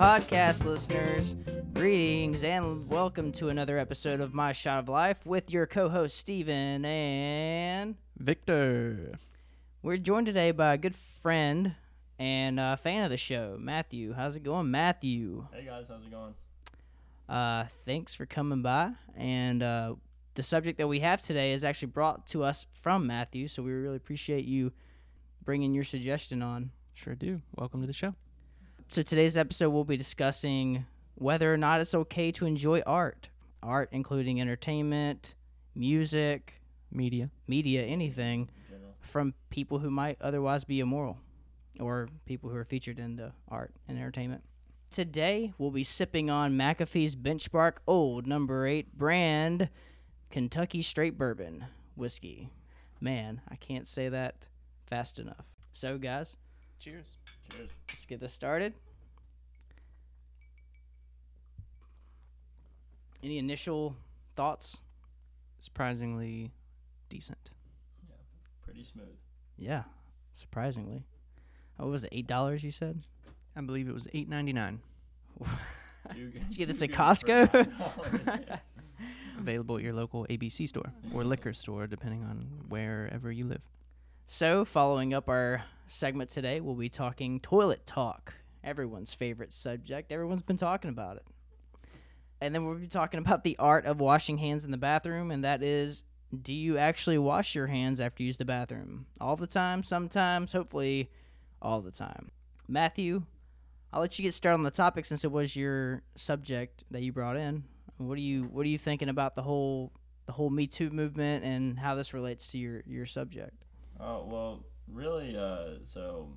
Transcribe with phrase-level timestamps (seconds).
[0.00, 1.36] podcast listeners.
[1.74, 6.16] Greetings and welcome to another episode of My Shot of Life with your co host,
[6.16, 6.86] Steven.
[6.86, 9.18] And Victor.
[9.82, 11.74] we're joined today by a good friend
[12.18, 14.14] and a fan of the show, Matthew.
[14.14, 15.46] How's it going, Matthew?
[15.52, 16.32] Hey guys, how's it going?
[17.28, 18.92] Uh, thanks for coming by.
[19.18, 19.96] And uh,
[20.34, 23.70] the subject that we have today is actually brought to us from Matthew, so we
[23.70, 24.72] really appreciate you
[25.44, 26.70] bringing your suggestion on.
[26.94, 27.42] Sure do.
[27.54, 28.14] Welcome to the show.
[28.90, 33.28] So today's episode we'll be discussing whether or not it's okay to enjoy art.
[33.62, 35.36] Art including entertainment,
[35.76, 36.54] music,
[36.90, 37.30] Media.
[37.46, 38.50] media, anything
[39.00, 41.18] from people who might otherwise be immoral
[41.78, 44.42] or people who are featured in the art and entertainment.
[44.90, 49.68] Today we'll be sipping on McAfee's Benchmark Old Number 8 brand
[50.30, 52.48] Kentucky Straight Bourbon whiskey.
[53.00, 54.48] Man, I can't say that
[54.88, 55.46] fast enough.
[55.72, 56.36] So guys,
[56.80, 57.16] Cheers.
[57.52, 57.68] Cheers.
[57.88, 58.72] let's get this started.
[63.22, 63.94] Any initial
[64.34, 64.78] thoughts?
[65.58, 66.50] Surprisingly
[67.10, 67.50] decent.
[68.08, 68.14] Yeah,
[68.62, 69.06] pretty smooth.
[69.58, 69.82] Yeah,
[70.32, 71.04] surprisingly.
[71.78, 72.10] Oh, what was it?
[72.12, 72.64] Eight dollars?
[72.64, 72.98] You said?
[73.56, 74.80] I believe it was eight ninety nine.
[75.38, 75.44] Too
[76.30, 77.50] good- Did you get this at Costco?
[78.04, 78.60] for $9.
[79.38, 83.62] Available at your local ABC store or liquor store, depending on wherever you live.
[84.32, 88.34] So, following up our segment today, we'll be talking toilet talk.
[88.62, 90.12] Everyone's favorite subject.
[90.12, 91.24] Everyone's been talking about it.
[92.40, 95.42] And then we'll be talking about the art of washing hands in the bathroom, and
[95.42, 96.04] that is
[96.42, 99.06] do you actually wash your hands after you use the bathroom?
[99.20, 101.10] All the time, sometimes, hopefully
[101.60, 102.30] all the time.
[102.68, 103.24] Matthew,
[103.92, 107.12] I'll let you get started on the topic since it was your subject that you
[107.12, 107.64] brought in.
[107.96, 109.90] What are you what are you thinking about the whole
[110.26, 113.64] the whole Me Too movement and how this relates to your your subject?
[114.02, 115.36] Oh well, really.
[115.36, 116.28] Uh, so,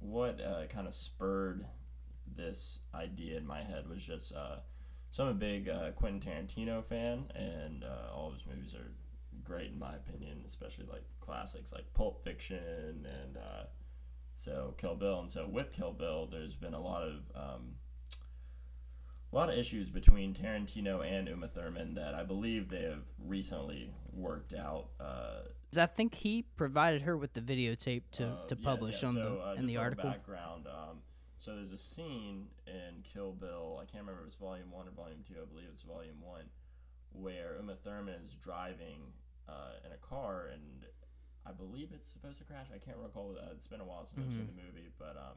[0.00, 1.66] what uh, kind of spurred
[2.36, 4.56] this idea in my head was just uh,
[5.10, 8.92] so I'm a big uh, Quentin Tarantino fan, and uh, all of his movies are
[9.44, 13.64] great in my opinion, especially like classics like Pulp Fiction and uh,
[14.36, 15.20] so Kill Bill.
[15.20, 17.74] And so with Kill Bill, there's been a lot of um,
[19.32, 23.92] a lot of issues between Tarantino and Uma Thurman that I believe they have recently
[24.12, 24.86] worked out.
[24.98, 25.40] Uh,
[25.76, 29.20] I think he provided her with the videotape to, uh, to publish yeah, on so,
[29.20, 30.10] the uh, in the just a little article.
[30.10, 30.66] Background.
[30.66, 30.98] Um,
[31.36, 33.78] so there's a scene in Kill Bill.
[33.80, 35.34] I can't remember if it's Volume One or Volume Two.
[35.40, 36.44] I believe it's Volume One,
[37.12, 39.12] where Uma Thurman is driving
[39.46, 40.86] uh, in a car, and
[41.46, 42.68] I believe it's supposed to crash.
[42.74, 43.36] I can't recall.
[43.38, 44.56] Uh, it's been a while since I've seen Mhm.
[44.56, 45.36] the movie, but um,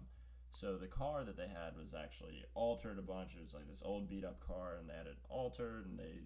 [0.54, 3.32] so the car that they had was actually altered a bunch.
[3.38, 6.20] It was like this old beat up car, and they had it altered, and they,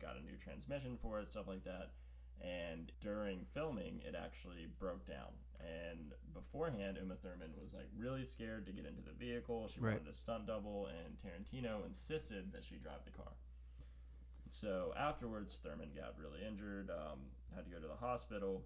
[0.00, 1.90] got a new transmission for it, stuff like that.
[2.40, 5.32] And during filming, it actually broke down.
[5.60, 9.68] And beforehand, Uma Thurman was like really scared to get into the vehicle.
[9.68, 9.98] She Right.
[9.98, 13.32] wanted a stunt double, and Tarantino insisted that she drive the car.
[14.48, 17.20] So afterwards, Thurman got really injured, um,
[17.54, 18.64] had to go to the hospital.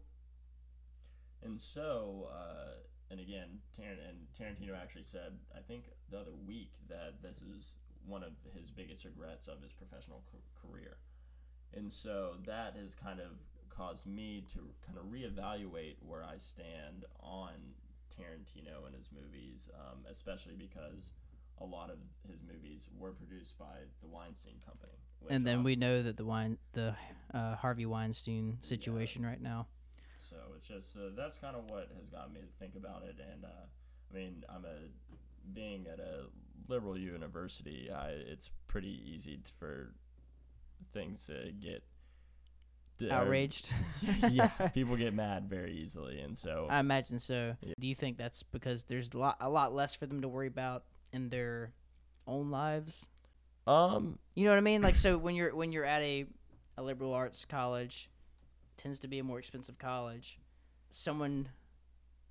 [1.42, 2.76] And so, uh,
[3.10, 7.72] and again, Tar- and Tarantino actually said, I think the other week, that this is
[8.06, 10.96] one of his biggest regrets of his professional ca- career.
[11.72, 13.32] And so that has kind of
[13.68, 17.50] caused me to kind of reevaluate where I stand on
[18.14, 21.12] Tarantino and his movies, um, especially because
[21.60, 21.96] a lot of
[22.28, 24.92] his movies were produced by the Weinstein Company.
[25.28, 26.94] and then um, we know that the wine the
[27.32, 29.66] uh, Harvey Weinstein situation right now.
[30.30, 33.16] So it's just uh, that's kind of what has got me to think about it.
[33.32, 33.48] And uh,
[34.12, 34.88] I mean, I'm a
[35.52, 36.24] being at a
[36.68, 37.90] liberal university.
[37.94, 39.92] I it's pretty easy for
[40.92, 41.82] things to get
[42.98, 43.72] to- or- Outraged.
[44.30, 47.56] yeah, people get mad very easily, and so I imagine so.
[47.60, 47.74] Yeah.
[47.78, 50.46] Do you think that's because there's a lot a lot less for them to worry
[50.48, 51.72] about in their
[52.26, 53.08] own lives?
[53.66, 54.82] um You know what I mean?
[54.82, 56.26] Like so when you're when you're at a
[56.76, 58.08] a liberal arts college,
[58.76, 60.38] tends to be a more expensive college.
[60.90, 61.48] Someone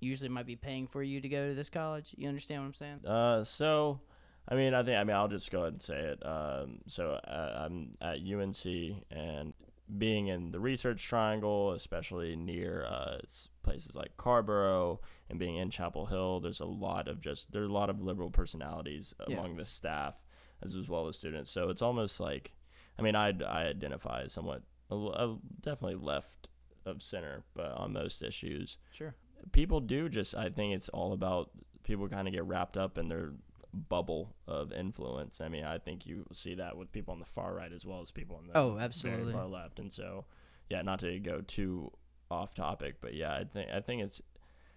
[0.00, 2.14] usually might be paying for you to go to this college.
[2.16, 3.06] You understand what I'm saying?
[3.06, 4.00] Uh, so,
[4.48, 6.24] I mean, I think I mean I'll just go ahead and say it.
[6.26, 8.64] Um, so uh, I'm at UNC,
[9.10, 9.54] and
[9.98, 13.18] being in the Research Triangle, especially near uh,
[13.62, 17.72] places like Carrboro, and being in Chapel Hill, there's a lot of just there's a
[17.72, 19.38] lot of liberal personalities Yeah.
[19.38, 20.14] among the staff
[20.62, 21.50] as as well as students.
[21.50, 22.52] So it's almost like,
[22.98, 26.48] I mean, I I identify as somewhat a, a- definitely left
[26.86, 29.14] of center, but on most issues Sure.
[29.52, 31.50] people do just I think it's all about
[31.82, 33.32] people kind of get wrapped up in their
[33.72, 35.40] bubble of influence.
[35.40, 38.00] I mean, I think you see that with people on the far right as well
[38.00, 39.32] as people on the Oh, very absolutely.
[39.32, 39.78] far left.
[39.78, 40.26] And so,
[40.70, 41.90] yeah, not to go too
[42.30, 44.22] off topic, but yeah, I think I think it's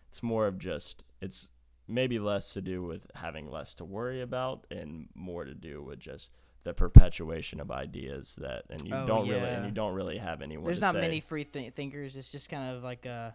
[0.10, 1.48] it's more of just it's
[1.88, 6.00] maybe less to do with having less to worry about and more to do with
[6.00, 6.30] just
[6.68, 10.42] the perpetuation of ideas that and you Oh, don't really and you don't really have
[10.42, 12.18] anyone There's to not say- many free th- thinkers.
[12.18, 13.34] It's just kind of like a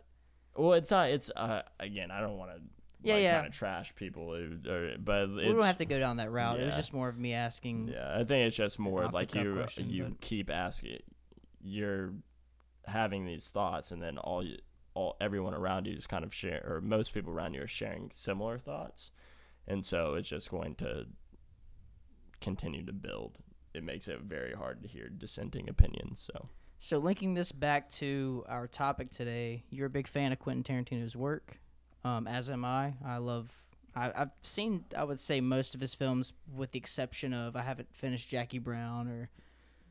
[0.55, 2.61] well it's not it's uh again i don't want to
[3.03, 3.35] Yeah, like, yeah.
[3.37, 6.61] kind of trash people who, or, but we don't have to go down that route.
[6.61, 7.89] It was just more of me asking.
[7.89, 11.01] Yeah, I think it's just more like you question, you but- keep asking,
[11.63, 12.13] you're
[12.87, 14.59] having these thoughts, and then all you,
[14.95, 18.11] all everyone around you is kind of share, or most people around you are sharing
[18.13, 19.11] similar thoughts,
[19.67, 21.07] and so it's just going to
[22.43, 23.39] continue to build.
[23.75, 26.23] It makes it very hard to hear dissenting opinions.
[26.31, 26.49] So
[26.79, 31.17] So linking this back to our topic today, you're a big fan of Quentin Tarantino's
[31.17, 31.59] work,
[32.05, 32.95] um, as am I.
[33.05, 33.51] I love.
[33.95, 37.63] I, I've seen, I would say, most of his films, with the exception of I
[37.63, 39.31] haven't finished Jackie Brown or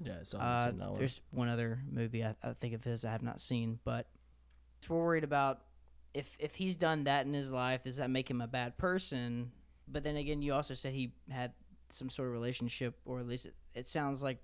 [0.04, 3.40] yeah, so uh, there's one other movie I, I think of his I have not
[3.40, 4.08] seen, but
[4.90, 5.62] we're worried about
[6.14, 9.52] if if he's done that in his life, does that make him a bad person?
[9.88, 11.54] But then again, you also said he had
[11.94, 14.38] some sort of relationship, or at least it, it sounds like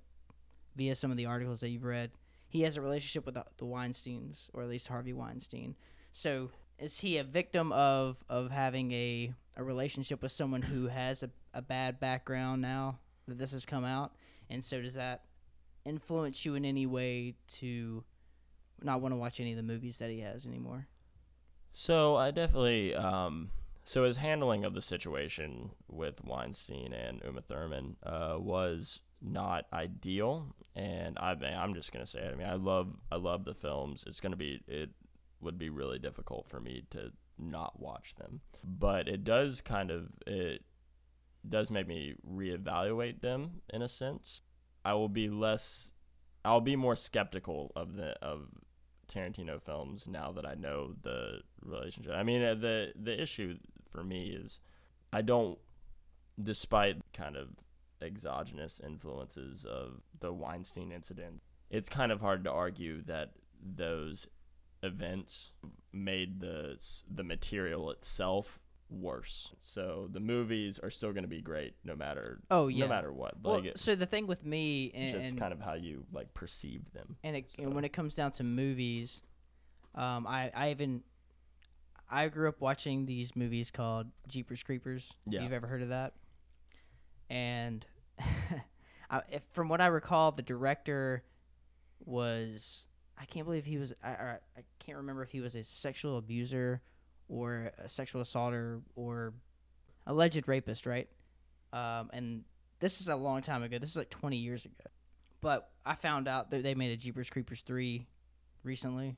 [0.75, 2.11] via some of the articles that you've read,
[2.49, 5.75] he has a relationship with the, the Weinstein's, or at least Harvey Weinstein.
[6.11, 11.23] So is he a victim of of having a a relationship with someone who has
[11.23, 14.13] a, a bad background now that this has come out?
[14.49, 15.23] And so does that
[15.85, 18.03] influence you in any way to
[18.81, 20.87] not want to watch any of the movies that he has anymore?
[21.73, 23.51] So I definitely um
[23.87, 30.53] so his handling of the situation with Weinstein and Uma Thurman uh, was not ideal,
[30.75, 32.33] and I I'm just gonna say it.
[32.33, 34.03] I mean I love I love the films.
[34.05, 34.89] It's gonna be it
[35.39, 40.09] would be really difficult for me to not watch them, but it does kind of
[40.27, 40.63] it
[41.47, 44.41] does make me reevaluate them in a sense.
[44.83, 45.91] I will be less
[46.43, 48.49] I'll be more skeptical of the of
[49.07, 52.11] Tarantino films now that I know the relationship.
[52.13, 53.57] I mean, uh, the the issue
[53.87, 54.59] for me is
[55.11, 55.57] I don't,
[56.41, 57.49] despite kind of
[58.01, 63.31] exogenous influences of the Weinstein incident, it's kind of hard to argue that
[63.61, 64.27] those
[64.83, 65.51] events
[65.91, 66.77] made the
[67.09, 69.51] the material itself worse.
[69.59, 72.85] So the movies are still going to be great no matter Oh yeah.
[72.85, 73.35] no matter what.
[73.43, 76.05] well, Like it, so the thing with me and, just and kind of how you
[76.13, 77.17] like perceive them.
[77.23, 79.21] and, it, and when it comes down to movies,
[79.95, 81.01] um, I I even
[82.09, 85.11] I grew up watching these movies called Jeepers Creepers.
[85.25, 85.39] Yeah.
[85.39, 86.13] If you've ever heard of that?
[87.29, 87.85] And
[89.09, 91.23] I, if, from what I recall, the director
[92.05, 92.87] was
[93.19, 96.17] I can't believe he was I, I I can't remember if he was a sexual
[96.17, 96.81] abuser
[97.27, 99.33] or a sexual assaulter or
[100.05, 101.09] alleged rapist, right?
[101.73, 102.43] Um, and
[102.79, 103.79] this is a long time ago.
[103.79, 104.89] This is like 20 years ago.
[105.41, 108.07] But I found out that they made a Jeepers Creepers 3
[108.63, 109.17] recently.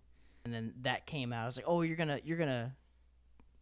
[0.51, 1.43] And then that came out.
[1.43, 2.71] I was like, "Oh, you're to you're to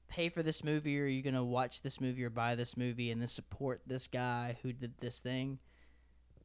[0.07, 3.19] pay for this movie or you're to watch this movie or buy this movie and
[3.19, 5.60] then support this guy who did this thing."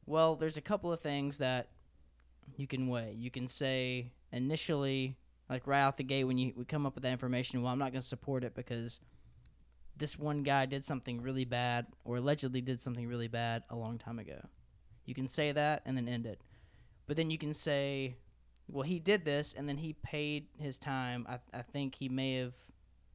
[0.05, 1.69] Well, there's a couple of things that
[2.57, 3.13] you can weigh.
[3.17, 5.15] You can say initially
[5.49, 7.79] like right out the gate when you we come up with that information, well, I'm
[7.79, 8.99] not to support it because
[9.95, 13.97] this one guy did something really bad or allegedly did something really bad a long
[13.97, 14.41] time ago.
[15.05, 16.41] You can say that and then end it.
[17.05, 18.15] But then you can say,
[18.67, 21.25] well, he did this and then he paid his time.
[21.29, 22.53] I, I think he may have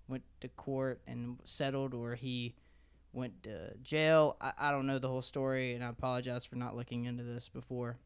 [0.06, 2.54] went to court and settled or he
[3.12, 4.36] went to jail.
[4.40, 7.48] I, I don't know the whole story and I apologize for not looking into this
[7.48, 7.96] before.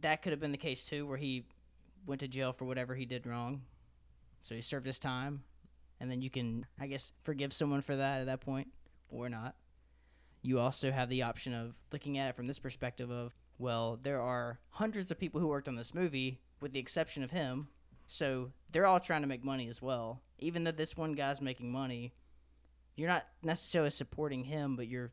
[0.00, 1.46] That could have been the case too, where he
[2.06, 3.62] went to jail for whatever he did wrong.
[4.40, 5.42] So he served his time.
[6.00, 8.68] And then you can, I guess, forgive someone for that at that point
[9.10, 9.54] or not.
[10.42, 14.20] You also have the option of looking at it from this perspective of, well, there
[14.20, 17.68] are hundreds of people who worked on this movie, with the exception of him.
[18.06, 20.20] So they're all trying to make money as well.
[20.38, 22.12] Even though this one guy's making money,
[22.96, 25.12] you're not necessarily supporting him, but you're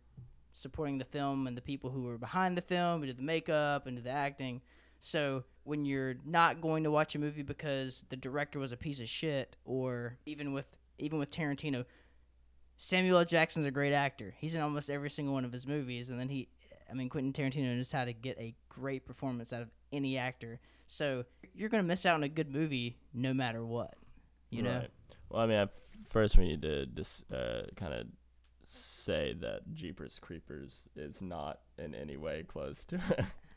[0.53, 3.85] supporting the film and the people who were behind the film, who did the makeup
[3.85, 4.61] and did the acting.
[4.99, 8.99] So when you're not going to watch a movie because the director was a piece
[8.99, 10.65] of shit, or even with
[10.97, 11.85] even with Tarantino,
[12.77, 13.25] Samuel L.
[13.25, 14.33] Jackson's a great actor.
[14.37, 16.47] He's in almost every single one of his movies, and then he,
[16.89, 20.59] I mean, Quentin Tarantino knows how to get a great performance out of any actor.
[20.85, 23.95] So you're gonna miss out on a good movie no matter what,
[24.49, 24.77] you know.
[24.79, 24.89] Right.
[25.29, 25.71] Well, I mean, I f-
[26.07, 28.07] first we need to just uh, kind of
[28.65, 32.99] say that Jeepers Creepers is not in any way close to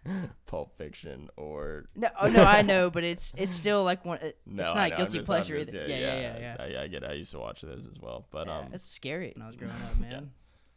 [0.47, 4.19] Pulp Fiction or No, oh no, I know, but it's it's still like one.
[4.19, 4.63] It, no.
[4.65, 5.87] it's not know, guilty just- pleasure just- either.
[5.87, 6.79] Yeah, yeah, yeah, yeah.
[6.81, 7.03] I, I get.
[7.05, 7.11] it.
[7.11, 9.57] I used to watch those as well, but yeah, um, it's scary when I was
[9.57, 10.31] growing up, man.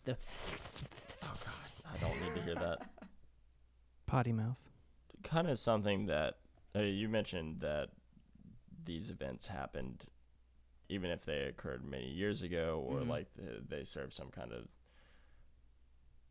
[0.06, 0.18] The
[1.94, 2.80] I don't need to hear that.
[4.06, 4.58] Potty mouth.
[5.24, 6.38] kind of something that
[6.76, 7.90] uh, you mentioned that
[8.86, 10.04] these events happened
[10.90, 13.08] even if they occurred many years ago or Mhm.
[13.08, 14.68] like th- they serve some kind of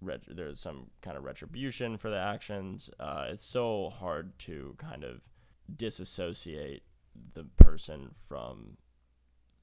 [0.00, 2.90] ret- there's some kind of retribution for the actions.
[3.00, 5.22] Uh, it's so hard to kind of
[5.74, 6.82] disassociate
[7.34, 8.76] the person from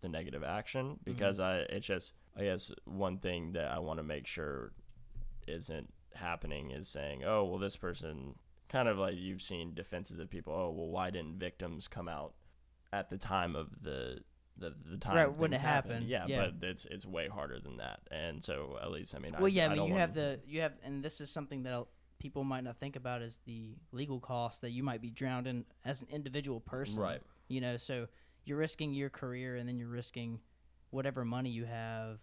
[0.01, 4.03] the negative action because I it's just I guess one thing that I want to
[4.03, 4.71] make sure
[5.49, 8.35] isn't happening is saying, oh well, this person
[8.69, 10.53] kind of like you've seen defenses of people.
[10.53, 12.33] Oh well, why didn't victims come out
[12.93, 14.19] at the time of the
[14.57, 16.49] the, the time Right, when it happened, Yeah, yeah.
[16.59, 18.01] but it's it's way harder than that.
[18.11, 20.73] And so at least I mean, Well, yeah, I, mean, you have the you have,
[20.83, 21.85] and this is something that
[22.19, 25.63] people might not think about is the legal costs that you might be drowned in
[25.85, 27.01] as an individual person.
[27.01, 27.21] right.
[27.47, 28.07] You know, so
[28.43, 30.39] you're risking your career, and then you're risking
[30.91, 32.19] whatever money you have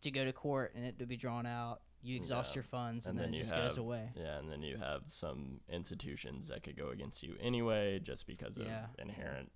[0.00, 1.80] to go to court and it to be drawn out.
[2.02, 2.56] You exhaust Yeah.
[2.56, 4.10] your funds, and, And then, then it just goes away.
[4.16, 8.56] Yeah, and then you have some institutions that could go against you anyway, just because
[8.58, 8.66] of
[8.98, 9.52] inherent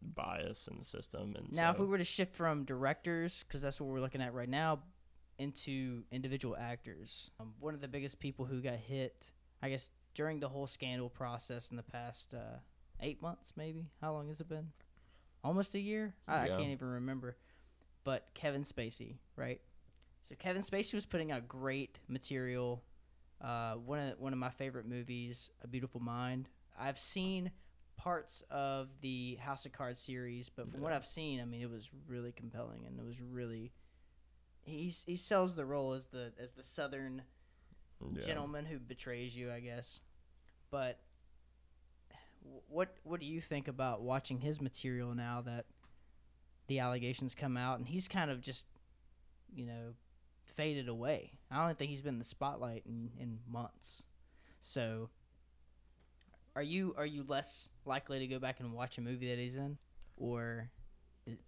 [0.00, 1.34] bias in the system.
[1.36, 4.32] And Now, if we were to shift from directors, because that's what we're looking at
[4.32, 4.80] right now,
[5.38, 10.40] into individual actors, um, one of the biggest people who got hit, I guess, during
[10.40, 12.58] the whole scandal process in the past uh,
[13.00, 13.90] eight months, maybe.
[14.00, 14.70] How long has it been?
[15.44, 16.14] Almost a year?
[16.26, 17.36] I, I can't even remember.
[18.04, 19.60] But Kevin Spacey, right?
[20.28, 22.82] So Kevin Spacey was putting out great material.
[23.40, 26.50] Uh, one of one of my favorite movies, A Beautiful Mind.
[26.78, 27.50] I've seen
[27.96, 31.70] parts of the House of Cards series, but from what I've seen, I mean, it
[31.70, 33.72] was really compelling, and it was really.
[34.64, 37.22] He's, he sells the role as the as the Southern
[38.12, 38.20] yeah.
[38.20, 40.00] gentleman who betrays you, I guess.
[40.70, 41.00] But
[42.68, 45.64] what what do you think about watching his material now that
[46.66, 48.66] the allegations come out and he's kind of just
[49.54, 49.94] you know
[50.58, 51.32] faded away?
[51.50, 54.02] I don't think he's been in the spotlight in, in months.
[54.60, 55.08] So
[56.56, 59.54] are you are you less likely to go back and watch a movie that he's
[59.54, 59.78] in
[60.16, 60.68] or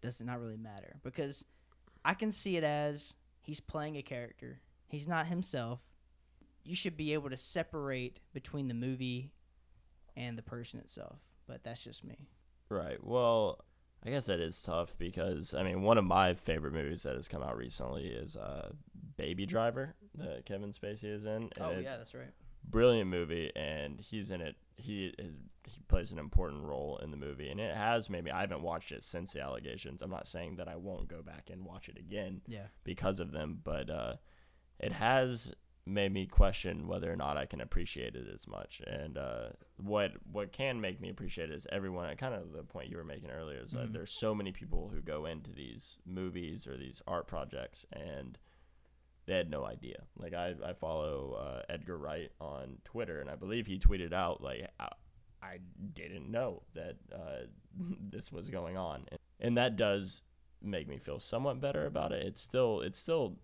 [0.01, 1.01] does it not really matter?
[1.03, 1.45] Because
[2.05, 4.61] I can see it as he's playing a character.
[4.87, 5.81] He's not himself
[6.65, 9.33] you should be able to separate between the movie
[10.17, 11.19] and the person itself.
[11.47, 12.29] But that's just me.
[12.69, 13.03] Right.
[13.03, 13.65] Well,
[14.05, 17.29] I guess that is tough because I mean, one of my favorite movies that has
[17.29, 18.71] come out recently is uh,
[19.17, 21.51] Baby Driver that Kevin Spacey is in.
[21.61, 22.31] Oh yeah, that's right.
[22.65, 24.57] brilliant movie, and he's in it.
[24.77, 25.35] He is,
[25.67, 28.91] he plays an important role in the movie, and it has maybe I haven't watched
[28.93, 30.01] it since the allegations.
[30.01, 32.69] I'm not saying that I won't go back and watch it again Yeah.
[32.85, 34.15] because of them, but uh,
[34.79, 35.53] it has
[35.91, 38.81] made me question whether or not I can appreciate it as much.
[38.87, 42.17] And uh, what what can make me appreciate it is everyone.
[42.17, 43.93] Kind of the point you were making earlier is that Mhm.
[43.93, 48.39] there's so many people who go into these movies or these art projects and
[49.27, 50.05] they had no idea.
[50.17, 54.43] Like I, I follow uh, Edgar Wright on Twitter, and I believe he tweeted out
[54.43, 54.89] like I,
[55.43, 55.59] I
[55.95, 57.47] didn't know that uh,
[58.11, 60.23] this was going on, and, and that does
[60.63, 62.27] make me feel somewhat better about it.
[62.27, 63.37] It's still it's still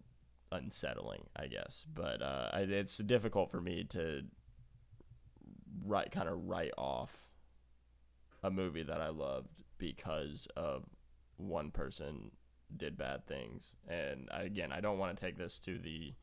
[0.53, 4.23] unsettling, I guess, but uh, I, it's difficult for me to
[5.85, 7.17] write kind of write off
[8.43, 9.49] a movie that I loved
[9.79, 10.85] because of
[11.37, 12.31] one person
[12.75, 13.75] did bad things.
[13.89, 16.15] And again, I don't want to take this to the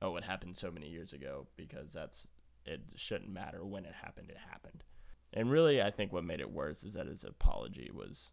[0.00, 2.26] oh, it happened so many years ago because that's
[2.64, 4.30] it shouldn't matter when it happened.
[4.30, 4.84] It happened.
[5.32, 8.30] And really, I think what made it worse is that his apology was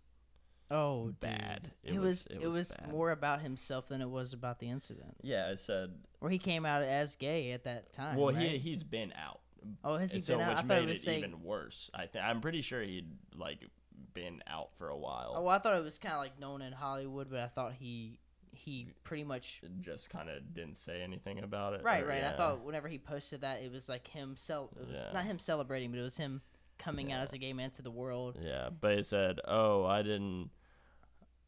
[0.72, 1.20] Oh, dude.
[1.20, 1.72] bad.
[1.84, 2.92] It, was, it was, bad.
[2.92, 5.16] more about himself than it was about the incident.
[5.24, 5.92] Yeah, I said.
[6.20, 8.18] Where he came out as gay at that time.
[8.18, 8.52] Well, right?
[8.52, 9.40] he he's been out.
[9.84, 10.50] oh, has he And so been out?
[10.50, 11.20] which I thought made it it was saying.
[11.20, 11.90] even worse.
[11.94, 13.66] I th- I'm pretty sure he'd like
[14.14, 15.34] been out for a while.
[15.38, 17.74] Oh, well, I thought it was kind of like known in Hollywood, but I thought
[17.74, 18.20] he
[18.52, 21.84] he pretty much just kind of didn't say anything about it.
[21.84, 22.24] right, or- right.
[22.24, 24.70] I thought whenever he posted that, it was like him cel.
[24.80, 25.14] It was Yeah.
[25.14, 26.42] not him celebrating, but it was him
[26.78, 28.38] coming out as a gay man to the world.
[28.42, 30.50] Yeah, but he said, "Oh, I didn't.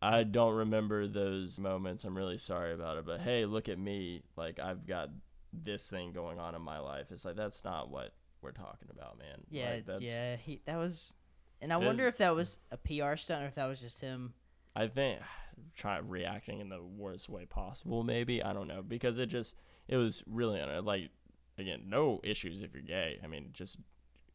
[0.01, 2.03] I don't remember those moments.
[2.03, 3.05] I'm really sorry about it.
[3.05, 4.23] But hey, look at me.
[4.35, 5.09] Like I've got
[5.53, 7.07] this thing going on in my life.
[7.11, 9.41] It's like that's not what we're talking about, man.
[9.51, 10.35] Yeah, Like, that's, yeah.
[10.37, 11.13] He that was,
[11.61, 14.01] and I It- wonder if that was a PR stunt or if that was just
[14.01, 14.33] him.
[14.75, 15.19] I think
[15.75, 18.03] try reacting in the worst way possible.
[18.03, 19.53] Maybe I don't know because it just
[19.87, 21.11] it was really like
[21.57, 23.19] again no issues if you're gay.
[23.23, 23.77] I mean just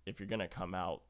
[0.05, 1.03] if you're gonna come out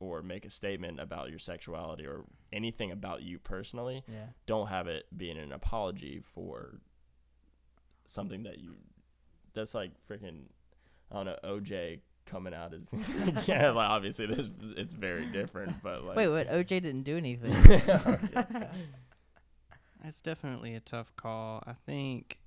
[0.00, 4.26] or make a statement about your sexuality or anything about you personally, Yeah.
[4.46, 6.80] don't have it being an apology for
[8.04, 8.76] something that you
[9.54, 10.42] that's like freaking
[11.10, 12.88] I don't know OJ coming out as
[13.48, 16.48] yeah like obviously this it's very different but like Wait, what?
[16.48, 17.52] OJ didn't do anything.
[20.04, 21.62] It's definitely a tough call.
[21.66, 22.38] I think,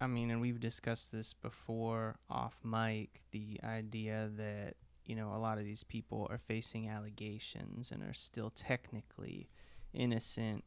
[0.00, 4.74] I mean, and we've discussed this before off mic the idea that,
[5.10, 9.50] you know, a lot of these people are facing allegations and are still technically
[9.92, 10.62] innocent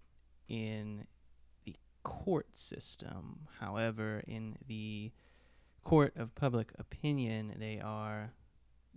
[0.49, 1.07] in
[1.63, 3.47] the court system.
[3.61, 5.13] However, in the
[5.85, 8.33] court of public opinion, they are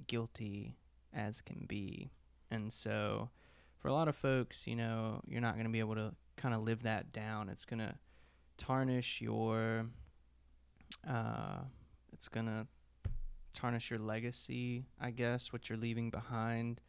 [0.08, 0.74] guilty
[1.14, 2.10] as can be.
[2.50, 3.30] And so,
[3.78, 6.56] for a lot of folks, you know, you're not going to be able to kind
[6.56, 7.50] of live that down.
[7.50, 7.94] It's going to
[8.58, 9.86] tarnish your,
[11.08, 11.58] uh,
[12.12, 12.66] it's going to
[13.56, 16.80] tarnish your legacy, I guess, what you're leaving behind.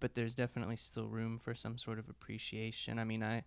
[0.00, 2.98] But there's definitely still room for some sort of appreciation.
[2.98, 3.44] I mean, I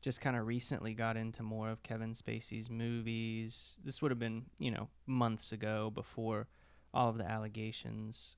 [0.00, 3.76] just kind of recently got into more of Kevin Spacey's movies.
[3.84, 6.48] This would have been, you know, months ago before
[6.92, 8.36] all of the allegations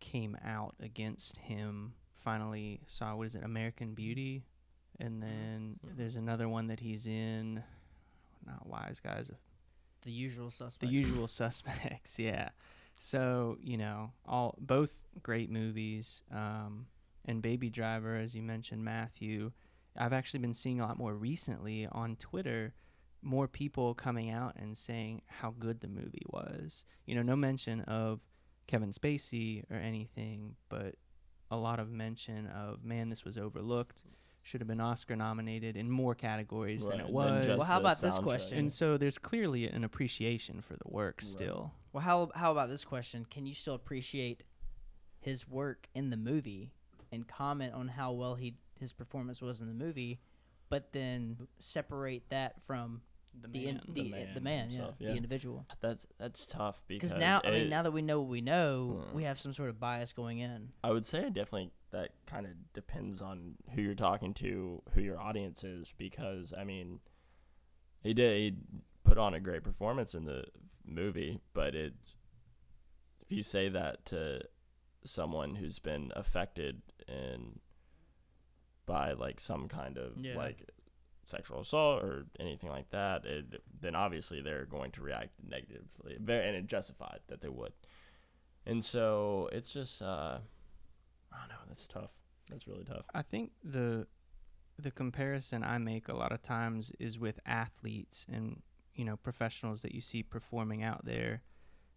[0.00, 1.94] came out against him.
[2.12, 4.44] Finally saw what is it, American Beauty,
[5.00, 5.96] and then Mhm.
[5.96, 7.62] there's another one that he's in.
[8.46, 9.30] Not Wise Guys,
[10.02, 10.78] The usual suspects.
[10.80, 12.50] the usual suspects yeah
[13.02, 14.92] so you know all both
[15.24, 16.86] great movies um
[17.24, 19.50] and baby driver as you mentioned matthew
[19.98, 22.72] i've actually been seeing a lot more recently on twitter
[23.20, 27.80] more people coming out and saying how good the movie was you know no mention
[27.82, 28.20] of
[28.68, 30.94] kevin spacey or anything but
[31.50, 34.04] a lot of mention of man this was overlooked
[34.44, 38.18] should have been oscar nominated in more categories than it was Well, how about this
[38.20, 38.58] question?
[38.58, 41.24] and so there's clearly an appreciation for the work Right.
[41.28, 41.72] still.
[41.92, 43.26] Well, how how about this question?
[43.30, 44.44] Can you still appreciate
[45.20, 46.70] his work in the movie
[47.12, 50.20] and comment on how well he his performance was in the movie,
[50.68, 53.02] but then separate that from
[53.40, 53.82] the in, man.
[53.88, 55.66] the, The the man man, yeah, himself, the individual?
[55.80, 59.14] That's that's tough because now, I mean, now that we know what we know, Mm.
[59.14, 60.70] we have some sort of bias going in.
[60.82, 65.18] I would say definitely that kind of depends on who you're talking to, who your
[65.20, 67.00] audience is, because I mean,
[68.02, 68.54] he did he
[69.04, 70.44] put on a great performance in the
[70.86, 71.94] movie, but it
[73.20, 74.40] if you say that to
[75.04, 77.58] someone who's been affected in
[78.86, 80.36] by like some kind of Yeah.
[80.36, 80.68] like
[81.26, 86.46] sexual assault or anything like that, it, then obviously they're going to react negatively, very
[86.48, 87.72] and it justified that they would.
[88.66, 90.38] And so it's just uh
[91.32, 92.10] I don't know, that's tough.
[92.50, 93.04] That's really tough.
[93.14, 94.06] I think the
[94.78, 98.62] the comparison I make a lot of times is with athletes and
[98.94, 101.42] you know professionals that you see performing out there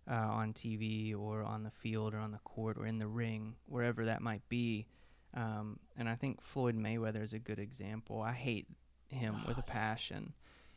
[0.09, 3.55] uh, on TV or on the field or on the court or in the ring,
[3.65, 4.87] wherever that might be.
[5.33, 8.21] Um, and I think Floyd Mayweather is a good example.
[8.21, 8.67] I hate
[9.07, 10.33] him with a passion.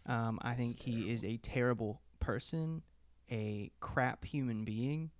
[0.07, 2.83] Um, I think he is a terrible person,
[3.31, 5.11] a crap human being,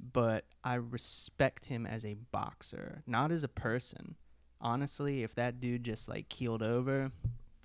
[0.00, 4.16] but I respect him as a boxer, not as a person.
[4.60, 7.12] Honestly, if that dude just like keeled over,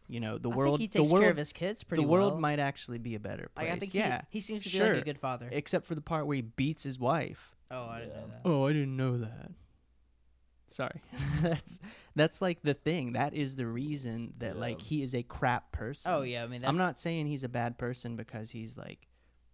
[0.08, 2.04] you know, the I world, think he takes the world, care of his kids pretty
[2.04, 2.42] the world well.
[2.42, 3.68] might actually be a better place.
[3.68, 4.94] Like, I think yeah, he, he seems to be sure.
[4.94, 5.50] like a good father.
[5.52, 7.56] except for the part where he beats his wife.
[7.72, 8.42] oh, I didn't know that.
[8.46, 9.52] Oh, I didn't know that.
[10.70, 11.02] Sorry.
[11.42, 11.80] that's
[12.16, 13.14] that's like the thing.
[13.14, 16.12] That is the reason that like he is a crap person.
[16.12, 19.08] Oh yeah, I mean, that's, I'm not saying he's a bad person because he's like,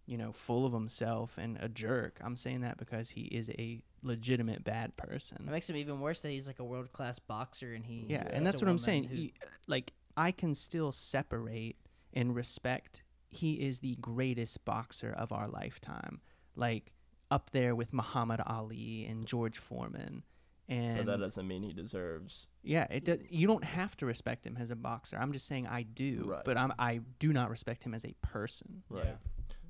[0.06, 2.18] you know, full of himself and a jerk.
[2.22, 5.38] I'm saying that because he is a legitimate bad person.
[5.46, 8.06] It makes him even worse that he's like a world class boxer and he.
[8.08, 8.30] Yeah, Yeah.
[8.34, 9.04] and that's what I'm saying.
[9.04, 9.30] who- You-
[9.68, 11.76] like I can still separate
[12.12, 13.02] and respect.
[13.28, 16.20] He is the greatest boxer of our lifetime.
[16.56, 16.92] Like
[17.30, 20.22] up there with Muhammad Ali and George Foreman.
[20.68, 24.46] And But that doesn't mean he deserves yeah, it does, you don't have to respect
[24.46, 25.18] him as a boxer.
[25.18, 26.42] I'm just saying I do, Right.
[26.44, 28.82] but I'm I do not respect him as a person.
[28.88, 29.04] Right.
[29.04, 29.12] Yeah.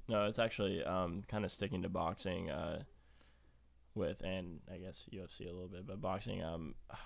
[0.07, 2.83] No, it's actually um, kind of sticking to boxing uh,
[3.95, 6.43] with, and I guess UFC a little bit, but boxing.
[6.43, 6.99] Um, man,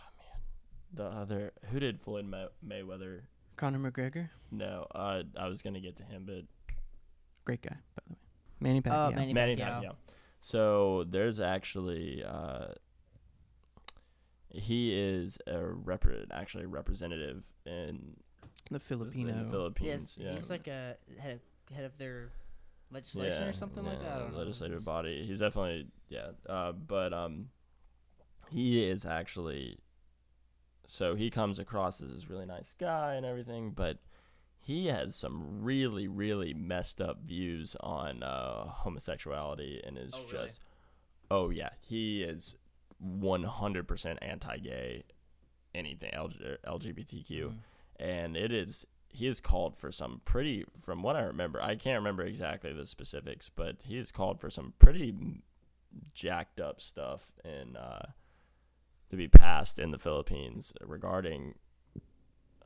[0.93, 3.21] the other who did Floyd May- Mayweather?
[3.57, 6.45] Conor McGregor, No, uh, I was gonna get to him, but
[7.45, 8.19] great guy, by the way.
[8.61, 9.15] Manny Oh, Pacquiao.
[9.15, 9.83] Manny Manny Pacquiao.
[9.83, 9.95] Pacquiao.
[10.41, 12.69] So there's actually uh,
[14.51, 18.17] he is a rep- actually a representative in,
[18.71, 19.33] the Filipino.
[19.33, 20.15] in the Philippines.
[20.17, 20.33] Yes, yeah.
[20.33, 22.31] he's like a head of, head of their
[22.91, 24.13] legislation yeah, or something like that.
[24.13, 24.39] I don't know.
[24.39, 25.27] legislative body.
[25.27, 26.29] He's definitely yeah.
[26.49, 27.49] Uh, but um,
[28.51, 29.79] he is actually.
[30.91, 33.99] So he comes across as this really nice guy and everything, but
[34.59, 40.47] he has some really, really messed up views on uh, homosexuality and is Oh, really?
[40.49, 40.61] just.
[41.31, 42.57] Oh yeah, he is
[42.99, 45.05] one hundred percent anti-gay,
[45.75, 47.59] anything LG, LGBTQ Mhm.
[48.01, 51.99] and it is he is called for some pretty from what i remember i can't
[51.99, 55.15] remember exactly the specifics but he is called for some pretty
[56.15, 58.07] jacked up stuff in uh
[59.11, 61.55] to be passed in the philippines regarding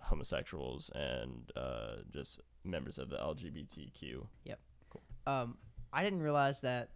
[0.00, 4.58] homosexuals and uh just members of the lgbtq Yep.
[4.90, 5.02] Cool.
[5.26, 5.56] Um,
[5.92, 6.90] I didn't realize that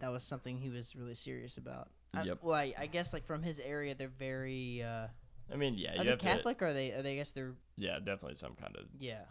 [0.00, 1.88] that was something he was really serious about.
[2.14, 2.38] I, Yep.
[2.42, 5.06] Well, I, I guess like from his area, they're very uh,
[5.52, 6.92] I mean, yeah, Are you they have to- Catholic or are they?
[6.92, 7.12] Are they?
[7.12, 7.54] I guess they're.
[7.76, 9.22] yeah, definitely some kind of Yeah.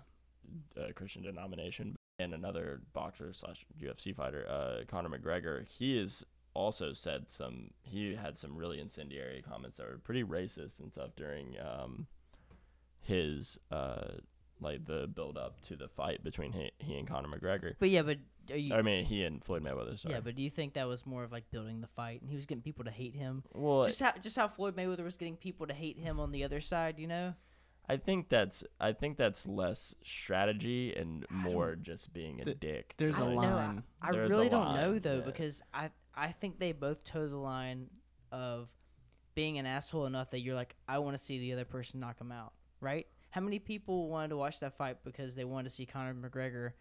[0.77, 1.95] uh, Christian denomination.
[2.19, 6.23] And another boxer slash UFC fighter, uh, Conor McGregor, he has
[6.55, 7.71] also said some.
[7.83, 12.07] He had some really incendiary comments that were pretty racist and stuff during um,
[13.01, 14.15] his uh,
[14.59, 17.73] like the build up to the fight between he, he and Conor McGregor.
[17.79, 18.17] But yeah, but
[18.49, 18.73] are you?
[18.73, 19.99] I mean, he and Floyd Mayweather.
[19.99, 20.15] Sorry.
[20.15, 22.35] yeah, but do you think that was more of like building the fight, and he
[22.35, 23.43] was getting people to hate him?
[23.53, 26.43] well, just how just how Floyd Mayweather was getting people to hate him on the
[26.43, 27.33] other side, you know?
[27.87, 32.95] I think that's I think that's less strategy and more just being a The- dick.
[32.97, 33.83] There's I a don't know, line.
[34.01, 35.25] I There's really don't know though yeah.
[35.25, 37.88] because I I think they both toe the line
[38.32, 38.69] of
[39.34, 42.19] being an asshole enough that you're like I want to see the other person knock
[42.19, 43.08] him out, right?
[43.30, 46.71] How many people wanted to watch that fight because they wanted to see Conor McGregor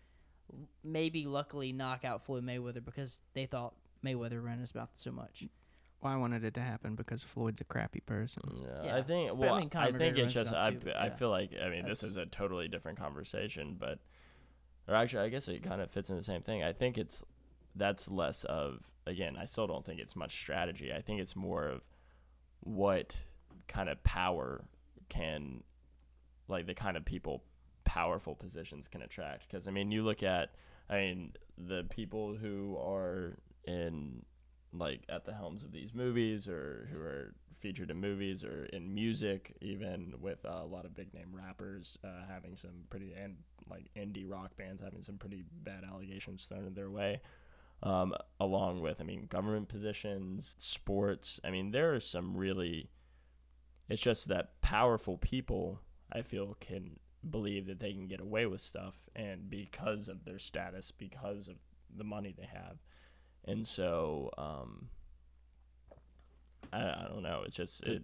[0.85, 5.45] maybe luckily knock out Floyd Mayweather because they thought Mayweather ran his mouth so much.
[6.01, 8.43] Well, I wanted it to happen because Floyd's a crappy person.
[8.57, 8.97] Yeah, Yeah.
[8.97, 9.31] I think.
[9.31, 10.53] But, I Well, I, mean, Conor think McGregor it's just.
[10.53, 11.17] I, too, I yeah.
[11.17, 11.51] feel like.
[11.65, 13.99] I mean, this is a totally different conversation, but,
[14.87, 16.63] or actually, I guess it kind of fits in the same thing.
[16.63, 17.23] I think it's
[17.75, 18.81] that's less of.
[19.07, 20.91] Again, I still don't think it's much strategy.
[20.91, 21.83] I think it's more of
[22.61, 23.17] what
[23.69, 24.65] kind of power
[25.11, 25.63] can,
[26.49, 27.43] like the kind of people,
[27.85, 29.47] powerful positions can attract.
[29.47, 30.55] Because I mean, you look at.
[30.89, 34.23] I mean, the people who are in
[34.73, 38.95] like at the helms of these movies or who are featured in movies or in
[38.95, 43.37] music even with uh, a lot of big name rappers uh, having some pretty and
[43.71, 47.21] like indie rock bands having some pretty bad allegations thrown in their way
[47.85, 52.91] um, along with i mean government positions sports i mean there are some really
[53.89, 55.81] it's just that powerful people
[56.13, 56.99] i feel can
[57.31, 61.57] believe that they can get away with stuff and because of their status because of
[61.97, 62.79] the money they have
[63.47, 64.89] and so um,
[66.73, 67.43] I, I don't know.
[67.47, 68.03] It's just it.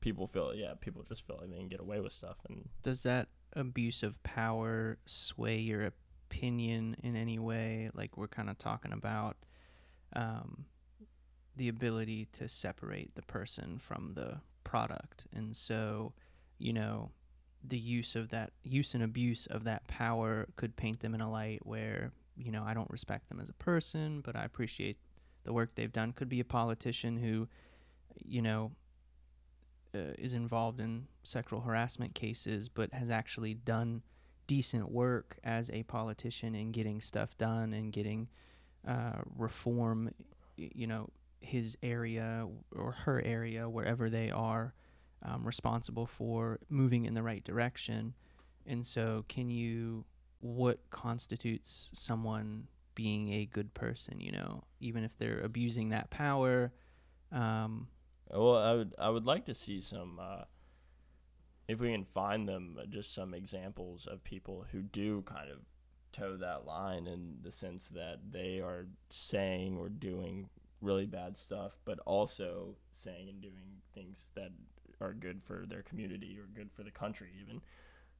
[0.00, 0.74] People feel yeah.
[0.80, 4.22] People just feel like they can get away with stuff, and Does that abuse of
[4.22, 6.03] power sway your opinion
[6.42, 7.90] in any way?
[7.94, 9.36] Like we're kind of talking about
[10.14, 10.66] um,
[11.56, 16.12] the ability to separate the person from the product, and so
[16.58, 17.10] you know
[17.66, 21.30] the use of that use and abuse of that power could paint them in a
[21.30, 24.98] light where you know I don't respect them as a person, but I appreciate
[25.44, 26.12] the work they've done.
[26.12, 27.48] Could be a politician who,
[28.24, 28.72] you know,
[29.94, 34.02] uh, is involved in sexual harassment cases, but has actually done
[34.46, 38.28] decent work as a politician in getting stuff done and getting
[38.86, 40.10] uh, reform,
[40.56, 41.08] you know,
[41.40, 44.74] his area or her area, wherever they are
[45.22, 48.14] um, responsible for moving in the right direction.
[48.66, 50.04] And so, can you,
[50.40, 56.72] what constitutes someone being a good person, you know, even if they're abusing that power?
[57.32, 57.88] Um,
[58.30, 60.18] well, I would I would like to see some.
[60.20, 60.44] Uh,
[61.68, 65.58] if we can find them, uh, just some examples of people who do kind of
[66.12, 70.48] toe that line in the sense that they are saying or doing
[70.80, 74.50] really bad stuff, but also saying and doing things that
[75.00, 77.60] are good for their community or good for the country, even.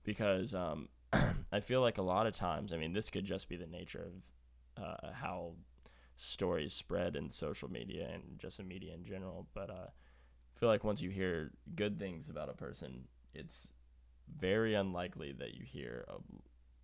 [0.03, 0.89] Because um,
[1.53, 4.07] I feel like a lot of times, I mean, this could just be the nature
[4.77, 5.53] of uh, how
[6.17, 9.47] stories spread in social media and just in media in general.
[9.55, 9.89] But uh,
[10.57, 13.05] I feel like once you hear good things about a person,
[13.35, 13.69] it's
[14.39, 16.23] very unlikely that you hear um,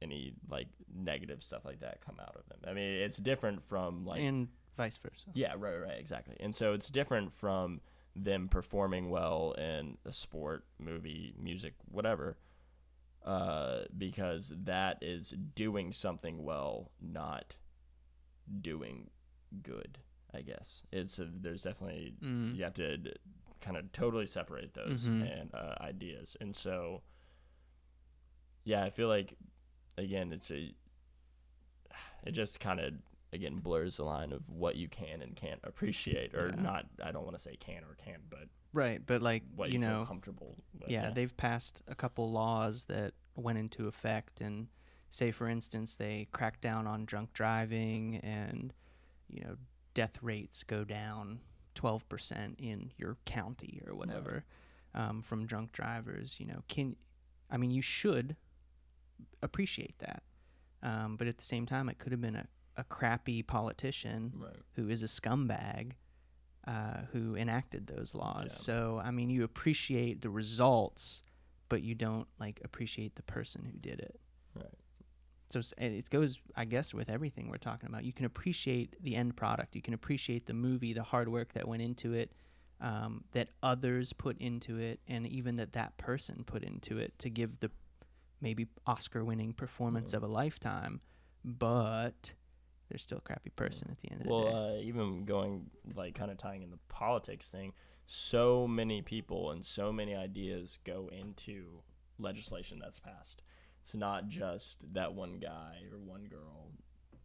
[0.02, 2.58] any like negative stuff like that come out of them.
[2.68, 5.26] I mean, it's different from like and vice versa.
[5.34, 6.36] yeah, right, right, exactly.
[6.40, 7.80] And so it's different from
[8.16, 12.36] them performing well in a sport, movie, music, whatever,
[13.24, 17.54] uh, because that is doing something well, not
[18.60, 19.10] doing
[19.62, 19.98] good.
[20.32, 22.56] I guess it's a, there's definitely Mm.
[22.56, 22.98] you have to
[23.60, 25.38] kind of totally separate those Mhm.
[25.40, 27.02] and uh, ideas, and so
[28.64, 29.36] yeah, I feel like
[29.96, 30.74] again it's a
[32.24, 32.94] it just kind of
[33.32, 36.62] again blurs the line of what you can and can't appreciate or Yeah.
[36.62, 39.74] not i don't want to say can or can't but Right, but like what you
[39.74, 44.40] you, know, feel comfortable with yeah, they've passed a couple laws that went into effect,
[44.40, 44.68] and
[45.08, 48.72] say, for instance, they crack down on drunk driving, and
[49.28, 49.56] you know,
[49.94, 51.40] death rates go down
[51.74, 54.44] twelve percent in your county or whatever
[54.94, 56.36] um, from drunk drivers.
[56.38, 56.96] You know, can
[57.50, 58.36] I mean you should
[59.42, 60.22] appreciate that,
[60.82, 64.56] um, but at the same time, it could have been a, a crappy politician right
[64.76, 65.92] who is a scumbag
[66.66, 68.48] uh, who enacted those laws.
[68.50, 68.56] Yeah.
[68.56, 71.22] So I mean, you appreciate the results,
[71.68, 74.20] but you don't like appreciate the person who did it.
[74.54, 74.66] right
[75.50, 78.04] So it goes, I guess, with everything we're talking about.
[78.04, 79.74] You can appreciate the end product.
[79.74, 82.32] You can appreciate the movie, the hard work that went into it,
[82.80, 87.28] um, that others put into it, and even that that person put into it to
[87.28, 87.70] give the
[88.40, 90.18] maybe Oscar-winning performance Mhm.
[90.18, 91.00] of a lifetime,
[91.44, 92.32] but
[92.88, 94.78] they're still a crappy person at the end of Well, the day.
[94.78, 97.74] uh, even going like kind of tying in the politics thing,
[98.06, 101.82] so many people and so many ideas go into
[102.18, 103.42] legislation that's passed.
[103.82, 106.70] It's not just that one guy or one girl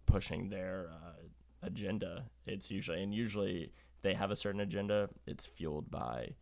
[0.05, 1.21] pushing their uh,
[1.63, 2.25] agenda.
[2.45, 5.09] It's usually and usually they have a certain agenda.
[5.27, 6.35] It's fueled by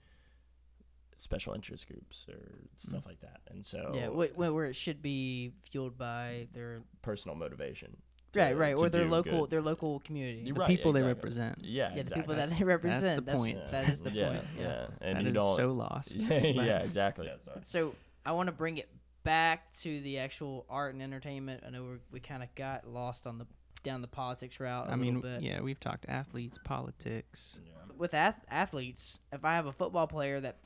[1.15, 2.39] special interest groups or
[2.77, 6.81] stuff like that, and so Yeah, wh- wh- where it should be fueled by their
[7.01, 7.95] personal motivation.
[8.33, 9.49] to- right, right, or their local good.
[9.51, 10.43] their local community.
[10.51, 11.59] The right, people they represent.
[11.61, 12.21] Yeah, yeah, the exactly.
[12.21, 13.25] people that they represent.
[13.25, 13.71] That's the point.
[13.71, 14.43] That is the yeah, point.
[14.59, 15.55] Yeah, and That you is don't.
[15.55, 16.21] so lost.
[16.29, 17.27] yeah, exactly.
[17.27, 17.53] Yeah.
[17.63, 17.93] So
[18.25, 18.89] I want to bring it
[19.23, 21.63] back to the actual art and entertainment.
[21.65, 23.45] I know we're, we kind of got lost on the
[23.83, 24.89] down the politics route.
[24.89, 25.41] I I mean, bit.
[25.41, 27.59] yeah, we've talked athletes, politics.
[27.65, 27.93] Yeah.
[27.97, 30.57] with ath- athletes, if I have a football player that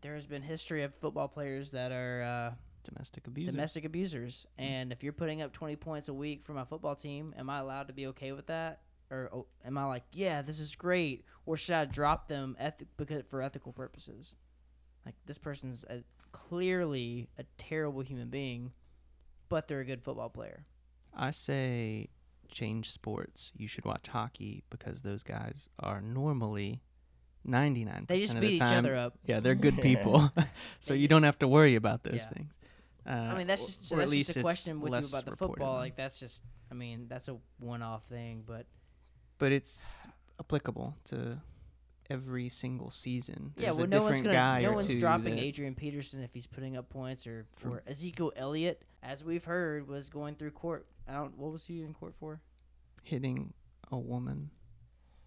[0.00, 3.50] there has been history of football players that are uh, Domestic abuse.
[3.50, 7.34] domestic abusers, and if you're putting up 20 points a week for my football team,
[7.38, 8.80] am I allowed to be okay with that?
[9.10, 12.82] Or oh, am I like, yeah, this is great, or should I drop them eth-
[12.96, 14.34] because for ethical purposes?
[15.04, 16.02] Like this person's a,
[16.32, 18.72] clearly a terrible human being,
[19.48, 20.64] but they're a good football player.
[21.16, 22.08] I say
[22.50, 23.52] change sports.
[23.56, 26.82] You should watch hockey because those guys are normally
[27.46, 29.18] 99% They just of beat the each other up.
[29.26, 30.30] Yeah, they're good people.
[30.80, 32.28] so you don't have to worry about those Yeah.
[32.28, 32.52] things.
[33.06, 35.76] Uh, I mean, that's just or that's just a question with you about the football.
[35.76, 38.66] Like that's just, I mean, that's a one-off thing, but
[39.38, 39.82] but it's
[40.38, 41.40] applicable to
[42.10, 43.54] every single season.
[43.56, 46.76] yeah, well, a no one's gonna, guy no one's dropping Adrian Peterson if he's putting
[46.76, 50.86] up points, or for Ezekiel Elliott, as we've heard, was going through court.
[51.08, 51.38] I don't.
[51.38, 52.40] What was he in court for?
[53.02, 53.52] hitting
[53.90, 54.50] a woman.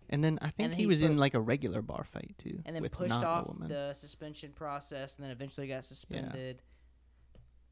[0.10, 2.62] And then I think then he, he was in like a regular bar fight too,
[2.66, 6.62] And then pushed off the suspension process, and then eventually got suspended.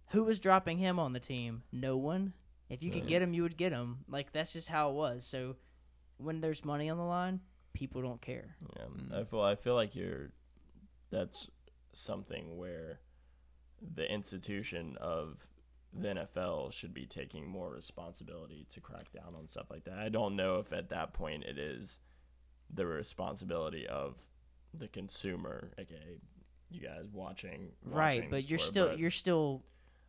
[0.09, 1.63] Who was dropping him on the team?
[1.71, 2.33] No one.
[2.69, 3.09] If you could Yeah.
[3.09, 3.99] get him, you would get him.
[4.07, 5.25] Like that's just how it was.
[5.25, 5.55] So
[6.17, 7.41] when there's money on the line,
[7.73, 8.55] people don't care.
[8.75, 9.13] Yeah, Mm.
[9.13, 10.31] I feel I feel like you're.
[11.09, 11.49] That's
[11.93, 12.99] something where
[13.81, 15.45] the institution of
[15.93, 19.97] the NFL should be taking more responsibility to crack down on stuff like that.
[19.97, 21.99] I don't know if at that point it is
[22.73, 24.15] the responsibility of
[24.73, 26.19] the consumer, aka
[26.69, 27.71] you guys watching.
[27.83, 29.63] right, watching but the you're still but you're still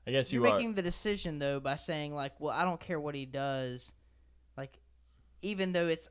[0.07, 0.55] I guess you're you are.
[0.57, 3.92] making the decision though by saying like, well, I don't care what he does.
[4.57, 4.79] Like,
[5.42, 6.09] even though it's,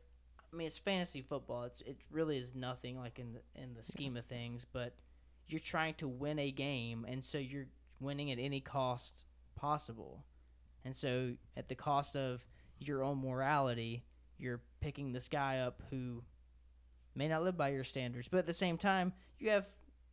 [0.51, 1.63] I mean, it's fantasy football.
[1.63, 4.65] It's it really is nothing like in the in the scheme of things.
[4.71, 4.93] But
[5.47, 7.67] you're trying to win a game, and so you're
[7.99, 10.25] winning at any cost possible.
[10.83, 12.45] And so at the cost of
[12.79, 14.03] your own morality,
[14.39, 16.23] you're picking this guy up who
[17.15, 18.27] may not live by your standards.
[18.27, 19.67] But at the same time, you have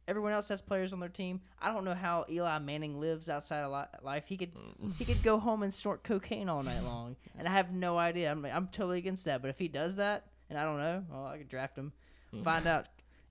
[0.09, 1.41] everyone else has players on their team.
[1.63, 4.25] I don't know how Eli Manning lives outside of li- life.
[4.27, 4.97] He could Mm.
[4.97, 8.33] he could go home and snort cocaine all night long, and I have no idea.
[8.33, 9.41] I'm I'm totally against that.
[9.43, 11.93] But if he does that, and I don't know, well, I could draft him.
[12.35, 12.43] Mm.
[12.43, 12.87] Find out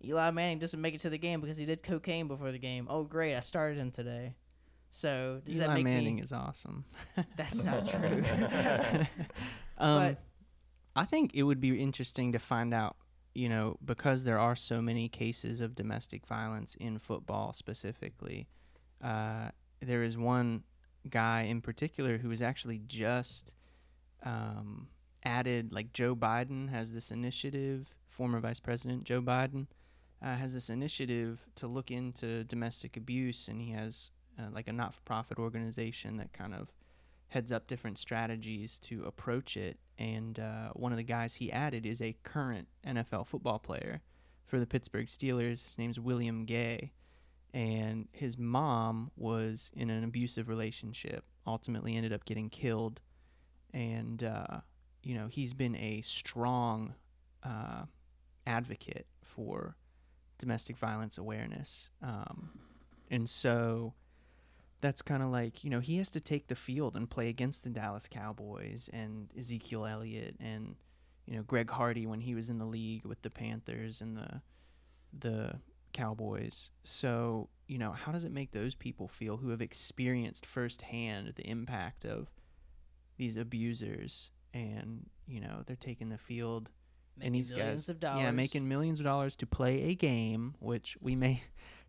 [0.05, 2.87] Eli Manning doesn't make it to the game because he did cocaine before the game.
[2.89, 3.35] Oh, great!
[3.35, 4.35] I started him today.
[4.91, 6.21] So does Eli that make Manning me?
[6.21, 6.85] is awesome.
[7.37, 8.23] That's not true.
[9.77, 10.17] um, But-
[10.95, 12.95] I think it would be interesting to find out,
[13.37, 18.47] you know, because there are so many cases of domestic violence in football specifically.
[18.99, 20.63] Uh, there is one
[21.07, 23.53] guy in particular who was actually just
[24.23, 24.87] um,
[25.23, 29.67] added, like Joe Biden has this initiative, former Vice President Joe Biden
[30.19, 34.73] uh, has this initiative to look into domestic abuse, and he has uh, like a
[34.73, 36.73] not for profit organization that kind of
[37.29, 39.77] heads up different strategies to approach it.
[39.97, 44.01] And uh, one of the guys he added is a current NFL football player
[44.45, 45.65] for the Pittsburgh Steelers.
[45.65, 46.93] His name's William Gay.
[47.53, 52.99] And his mom was in an abusive relationship, ultimately ended up getting killed.
[53.73, 54.61] And, uh,
[55.01, 56.93] you know, he's been a strong
[57.43, 57.83] uh,
[58.45, 59.75] advocate for
[60.37, 61.89] domestic violence awareness.
[62.01, 62.51] Um,
[63.09, 63.93] and so
[64.81, 67.63] that's kind of like you know he has to take the field and play against
[67.63, 70.75] the Dallas Cowboys and Ezekiel Elliott and
[71.25, 74.41] you know Greg Hardy when he was in the league with the Panthers and the
[75.17, 75.55] the
[75.93, 76.69] Cowboys.
[76.83, 81.49] So you know how does it make those people feel who have experienced firsthand the
[81.49, 82.27] impact of
[83.17, 86.69] these abusers and you know they're taking the field
[87.17, 88.21] Making and these millions guys of dollars.
[88.21, 91.41] yeah making millions of dollars to play a game which we may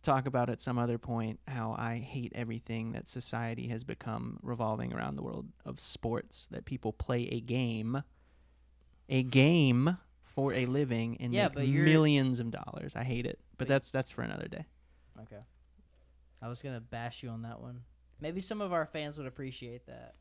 [0.09, 4.92] talk about at some other point how i hate everything that society has become revolving
[4.92, 8.03] around the world of sports that people play a game
[9.09, 12.94] a game for a living and Yeah, make millions of dollars.
[12.94, 14.66] I hate it, but But- that's that's for another day.
[15.23, 15.40] Okay.
[16.42, 17.83] I was gonna bash you on that one.
[18.21, 20.14] Maybe some of our fans would appreciate that.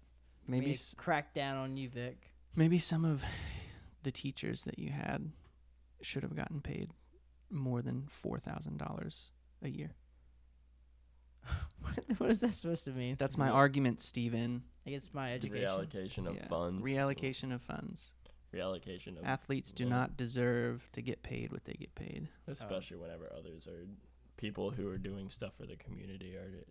[0.48, 2.32] Maybe Me s- crack down on you, Vic.
[2.56, 3.24] maybe some of
[4.04, 5.32] the teachers that you had
[6.02, 6.90] should have gotten paid
[7.52, 9.92] more than four thousand dollars a year.
[11.82, 13.16] what, what is that supposed to mean?
[13.18, 13.54] That's my Yeah.
[13.54, 14.64] argument, Stephen.
[14.86, 15.68] guess my education.
[15.68, 16.84] Reallocation of Yeah, funds.
[16.84, 18.14] Reallocation of funds.
[18.54, 19.90] Reallocation of Athletes do yeah.
[19.90, 22.30] not deserve to get paid what they get paid.
[22.48, 23.86] especially whenever others are
[24.38, 26.64] people who are doing stuff for the community are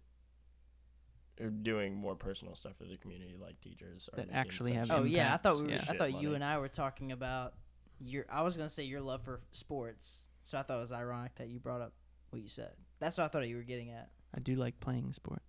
[1.39, 4.89] are doing more personal stuff for the community like teachers are That making actually such
[4.89, 5.83] have Oh yeah, I thought we were, yeah.
[5.83, 7.55] I shit thought you and I were talking about
[8.01, 8.25] your.
[8.31, 11.49] I was gonna say your love for sports, so I thought it was ironic that
[11.49, 11.93] you brought up
[12.31, 12.73] what you said.
[12.99, 14.11] That's what I thought you were getting at.
[14.35, 15.45] I do like playing sports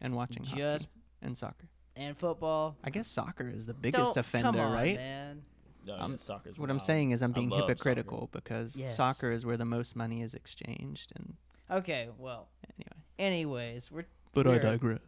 [0.00, 0.86] and watching Just hockey
[1.22, 1.68] and soccer.
[1.96, 2.76] and football.
[2.84, 4.96] I guess soccer is the biggest Don't- offender, come on, right?
[4.96, 5.42] man.
[5.86, 7.68] No, Um, yeah, soccer's What I'm saying is I'm being love soccer.
[7.72, 8.96] hypocritical because Yes.
[8.96, 11.36] soccer is where the most money is exchanged and
[11.70, 13.02] Okay, well, anyway.
[13.18, 15.00] anyways, we're But We're- digress.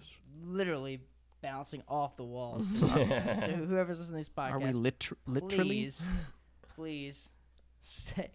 [0.43, 1.01] literally
[1.43, 2.67] bouncing off the walls.
[2.79, 5.65] so whoever's listening to this podcast, Are we liter- literally?
[5.69, 6.07] please,
[6.75, 7.31] please,
[7.81, 8.31] say,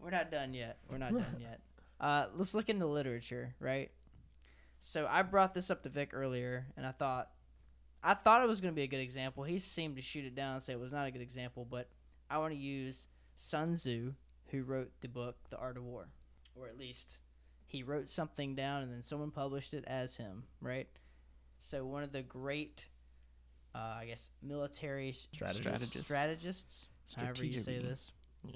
[0.00, 0.78] we're not done yet.
[0.90, 1.60] We're not done yet.
[2.00, 3.90] Uh, let's look into literature, right?
[4.78, 7.30] So I brought this up to Vic earlier, and I thought,
[8.02, 9.44] I thought it was going to be a good example.
[9.44, 11.88] He seemed to shoot it down and say it was not a good example, but
[12.30, 13.06] I want to use
[13.36, 14.12] Sun Tzu,
[14.50, 16.08] who wrote the book The Art of War,
[16.54, 17.18] or at least
[17.66, 20.86] he wrote something down and then someone published it as him, right?
[21.58, 22.86] So one of the great,
[23.74, 26.04] uh, I guess, military strategists, Strategist.
[26.04, 26.04] Strategist.
[26.04, 28.12] strategists, however you say this,
[28.44, 28.54] Yeah.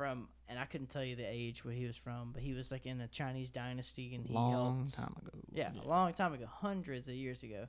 [0.00, 2.70] From, and I couldn't tell you the age where he was from, but he was
[2.70, 5.30] like in a Chinese dynasty and he Long helped, time ago.
[5.52, 5.82] yeah, Yeah.
[5.82, 7.66] a long time ago, hundreds of years ago,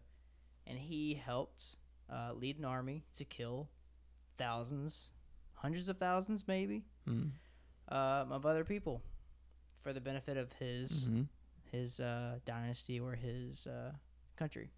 [0.66, 1.76] and he helped
[2.10, 3.68] uh, lead an army to kill
[4.38, 5.10] thousands,
[5.56, 7.32] hundreds of thousands, maybe, Mm.
[7.90, 9.02] um, of other people,
[9.82, 11.28] for the benefit of his Mhm.
[11.72, 13.94] his uh, dynasty or his uh,
[14.38, 14.72] country.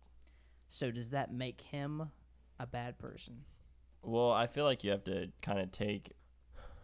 [0.69, 2.11] So does that make him
[2.59, 3.45] a bad person?
[4.01, 6.13] Well, I feel like you have to kind of take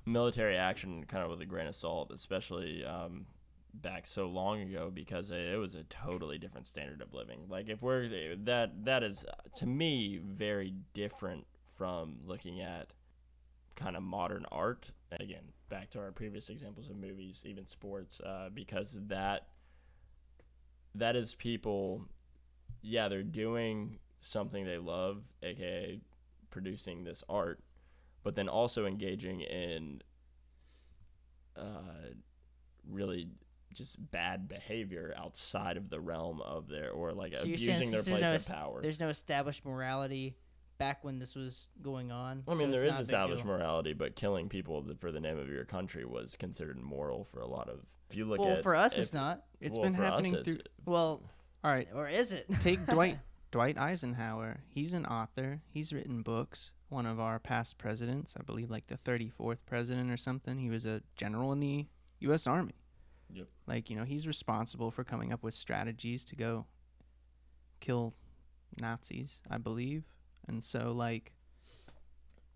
[0.09, 3.25] military action kind of with a grain of salt, especially um,
[3.73, 7.41] back so long ago because it, was a totally different standard of living.
[7.49, 9.25] Like if we're that that is
[9.57, 11.45] to me very different
[11.77, 12.93] from looking at
[13.75, 14.91] kind of modern art.
[15.11, 19.47] And again, back to our previous examples of movies, even sports, uh, because that
[20.95, 22.05] that is people.
[22.81, 25.99] Yeah, they're doing something they love, aka
[26.49, 27.59] producing this art,
[28.23, 30.01] but then also engaging in
[31.55, 32.13] uh,
[32.89, 33.29] really
[33.73, 38.21] just bad behavior outside of the realm of their or like So abusing their place
[38.21, 38.81] no of power.
[38.81, 40.35] There's no established morality
[40.79, 42.43] back when this was going on.
[42.47, 45.37] I mean, it's there is a big established morality, but killing people for the name
[45.37, 47.79] of your country was considered immoral for a lot of.
[48.09, 49.43] If you look at Well, at for us, if- it's not.
[49.61, 50.59] It's well, been for us, happening through.
[50.85, 51.21] Well,
[51.63, 52.47] All right, or is it?
[52.61, 53.19] take Dwight
[53.51, 54.61] Dwight Eisenhower.
[54.69, 55.61] He's an author.
[55.69, 56.71] He's written books.
[56.89, 60.59] One of our past presidents, I believe, like the 34th president or something.
[60.59, 61.87] He was a general in the
[62.19, 62.47] U.S.
[62.47, 62.75] Army.
[63.31, 63.47] Yep.
[63.67, 66.65] Like you know, he's responsible for coming up with strategies to go
[67.79, 68.13] kill
[68.79, 70.03] Nazis, I believe.
[70.47, 71.31] And so, like,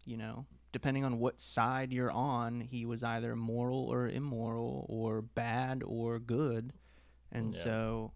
[0.05, 5.21] you know, depending on what side you're on, he was either moral or immoral, or
[5.21, 6.73] bad or good.
[7.31, 7.63] And Yeah.
[7.63, 8.11] so,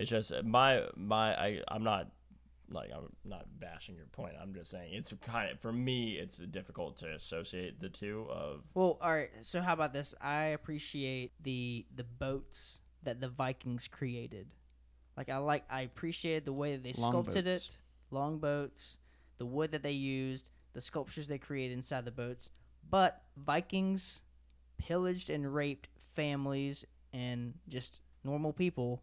[0.00, 2.08] It's just my my I I'm not
[2.70, 4.34] like I'm not bashing your point.
[4.40, 8.62] I'm just saying it's kind of for me it's difficult to associate the two of
[8.74, 9.30] Well, all right.
[9.40, 10.14] So how about this?
[10.20, 14.48] I appreciate the the boats that the Vikings created.
[15.16, 17.68] Like I like I appreciated the way that they sculpted Longboats.
[17.68, 17.76] it,
[18.10, 18.98] long boats,
[19.38, 22.50] the wood that they used, the sculptures they created inside the boats.
[22.88, 24.22] But Vikings
[24.78, 29.02] pillaged and raped families and just normal people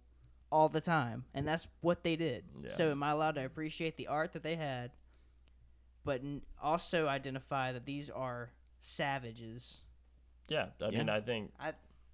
[0.51, 2.45] all the time, and that's what they did.
[2.63, 2.69] Yeah.
[2.69, 4.91] So am I allowed to appreciate the art that they had,
[6.03, 9.81] but n- also identify that these are savages?
[10.47, 10.67] yeah.
[10.81, 11.73] I mean I think I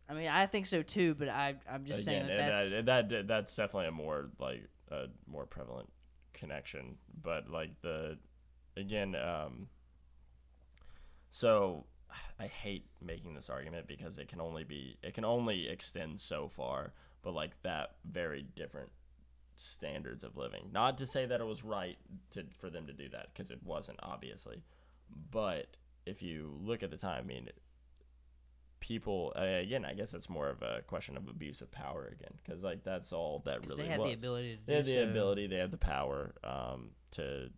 [0.09, 2.87] I mean, I think so too, but I I'm just again saying that that's and
[2.87, 5.89] that, that that's definitely a more like a more prevalent
[6.33, 6.97] connection.
[7.21, 8.17] But like the
[8.75, 9.67] again um.
[11.29, 11.85] So
[12.39, 16.47] I hate making this argument because it can only be it can only extend so
[16.47, 16.93] far,
[17.23, 18.89] but like that very different
[19.55, 20.69] standards of living.
[20.71, 21.97] Not to say that it was right
[22.31, 24.61] to for them to do that because it wasn't obviously,
[25.31, 25.67] but
[26.05, 27.49] if you look at the time, I mean,
[28.79, 32.33] people uh, again, I guess it's more of a question of abuse of power again
[32.43, 34.09] because like that's all that really they had was.
[34.09, 34.63] the ability to do.
[34.67, 35.03] they have the so.
[35.09, 37.49] ability, they have the power um, to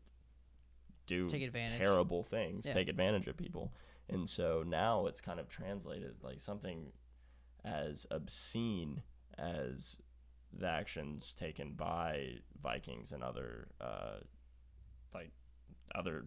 [1.08, 1.80] do Take advantage.
[1.80, 2.74] terrible things, Yeah.
[2.74, 3.72] take advantage of people.
[4.10, 6.92] And so now it's kind of translated like something
[7.64, 9.02] as obscene
[9.38, 9.98] as
[10.58, 14.20] the actions taken by Vikings and other uh,
[15.14, 15.32] like
[15.94, 16.26] other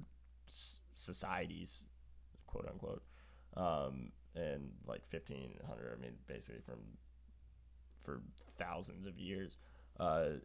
[0.49, 1.83] s- societies,
[2.47, 3.03] quote unquote,
[3.57, 5.97] um, in like fifteen hundred.
[5.97, 6.79] I mean, basically from
[8.05, 8.23] for
[8.59, 9.57] thousands of years.
[9.99, 10.41] Uh,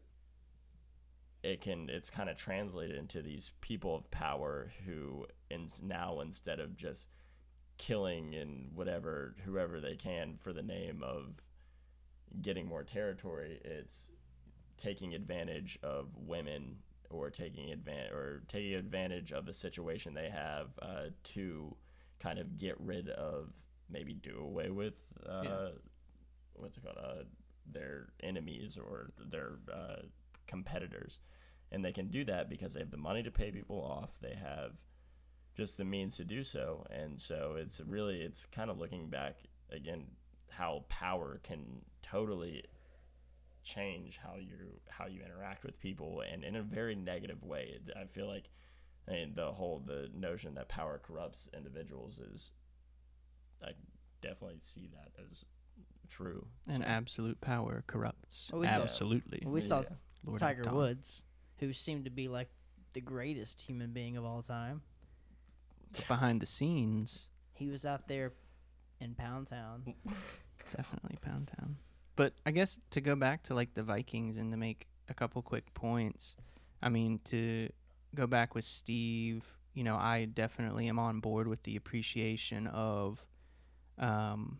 [1.43, 6.59] it can it's kind of translated into these people of power who in now instead
[6.59, 7.07] of just
[7.77, 11.41] killing and whatever whoever they can for the name of
[12.41, 14.07] getting more territory it's
[14.77, 16.75] taking advantage of women
[17.09, 21.75] or taking advantage or taking advantage of a situation they have uh, to
[22.19, 23.49] kind of get rid of
[23.89, 24.95] maybe do away with
[25.29, 25.69] uh, Yeah.
[26.53, 27.23] what's it called uh,
[27.71, 30.01] their enemies or their uh,
[30.47, 31.19] competitors.
[31.71, 34.09] And they can do that because they have the money to pay people off.
[34.21, 34.71] They have
[35.55, 36.85] just the means to do so.
[36.89, 39.37] And so it's really it's kind of looking back
[39.71, 40.05] again
[40.49, 41.81] how power can
[42.13, 42.63] totally
[43.63, 44.55] change how you
[44.89, 48.45] how you interact with people and in a very negative way i feel like
[49.07, 52.51] I mean, the whole the notion that power corrupts individuals is
[53.63, 53.71] i
[54.21, 55.43] definitely see that as
[56.09, 58.49] true And So- absolute power corrupts.
[58.51, 59.41] Well, we saw- Absolutely.
[59.45, 59.89] we saw Yeah.
[60.25, 61.23] Lord Tiger Woods,
[61.59, 62.49] who seemed to be like
[62.93, 64.83] the greatest human being of all time.
[65.91, 68.33] But behind the scenes, He was out there
[68.99, 69.95] in Pound Town.
[70.77, 71.77] definitely Pound Town.
[72.15, 75.41] But I guess to go back to like the Vikings and to make a couple
[75.41, 76.35] quick points,
[76.81, 77.69] I mean to
[78.13, 83.25] go back with Steve, you know, I definitely am on board with the appreciation of
[83.97, 84.59] um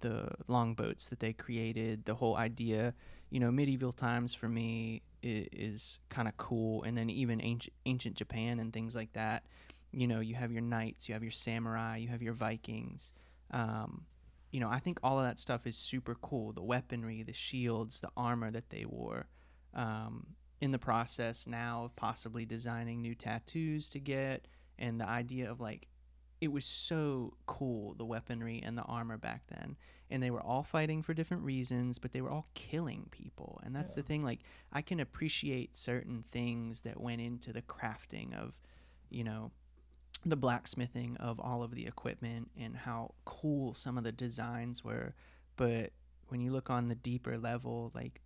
[0.00, 2.92] the longboats that they created, the whole idea,
[3.30, 7.74] you know, medieval times for me is, is kind of cool and then even ancient
[7.86, 9.44] ancient Japan and things like that.
[9.92, 13.12] You know, you have your knights, you have your samurai, you have your Vikings.
[13.50, 14.06] Um,
[14.54, 16.52] you know, I think all of that stuff is super cool.
[16.52, 19.26] The weaponry, the shields, the armor that they wore.
[19.74, 24.46] Um, in the process now of possibly designing new tattoos to get,
[24.78, 25.88] and the idea of like,
[26.40, 29.76] it was so cool the weaponry and the armor back then,
[30.08, 33.74] and they were all fighting for different reasons, but they were all killing people, and
[33.74, 34.22] that's the thing.
[34.22, 34.42] Like,
[34.72, 38.60] I can appreciate certain things that went into the crafting of,
[39.10, 39.50] you know,
[40.24, 45.14] the blacksmithing of all of the equipment and how cool some of the designs were.
[45.56, 45.90] But
[46.28, 48.20] when you look on the deeper level, like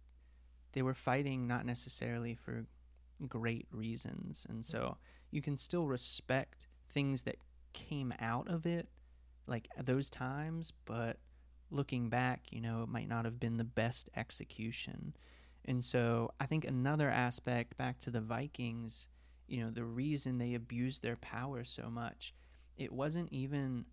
[0.72, 2.66] they were fighting not necessarily for
[3.26, 4.46] great reasons.
[4.48, 4.98] And so
[5.30, 7.36] you can still respect things that
[7.72, 8.88] came out of it,
[9.46, 11.18] like those times, but
[11.70, 15.14] looking back, you know, it might not have been the best execution.
[15.64, 19.08] And so I think another aspect back to the Vikings
[19.48, 22.34] you know the reason they abused their power so much.
[22.76, 23.86] It wasn't even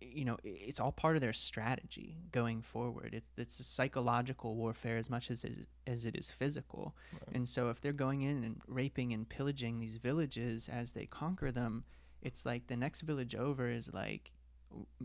[0.00, 3.14] you know it's all part of their strategy going forward.
[3.14, 5.44] It's it's a psychological warfare as much as
[5.86, 6.94] as it is physical.
[7.12, 7.36] Right.
[7.36, 11.52] and so if they're going in and raping and pillaging these villages as they conquer
[11.52, 11.84] them
[12.24, 14.32] it's like the next village over is like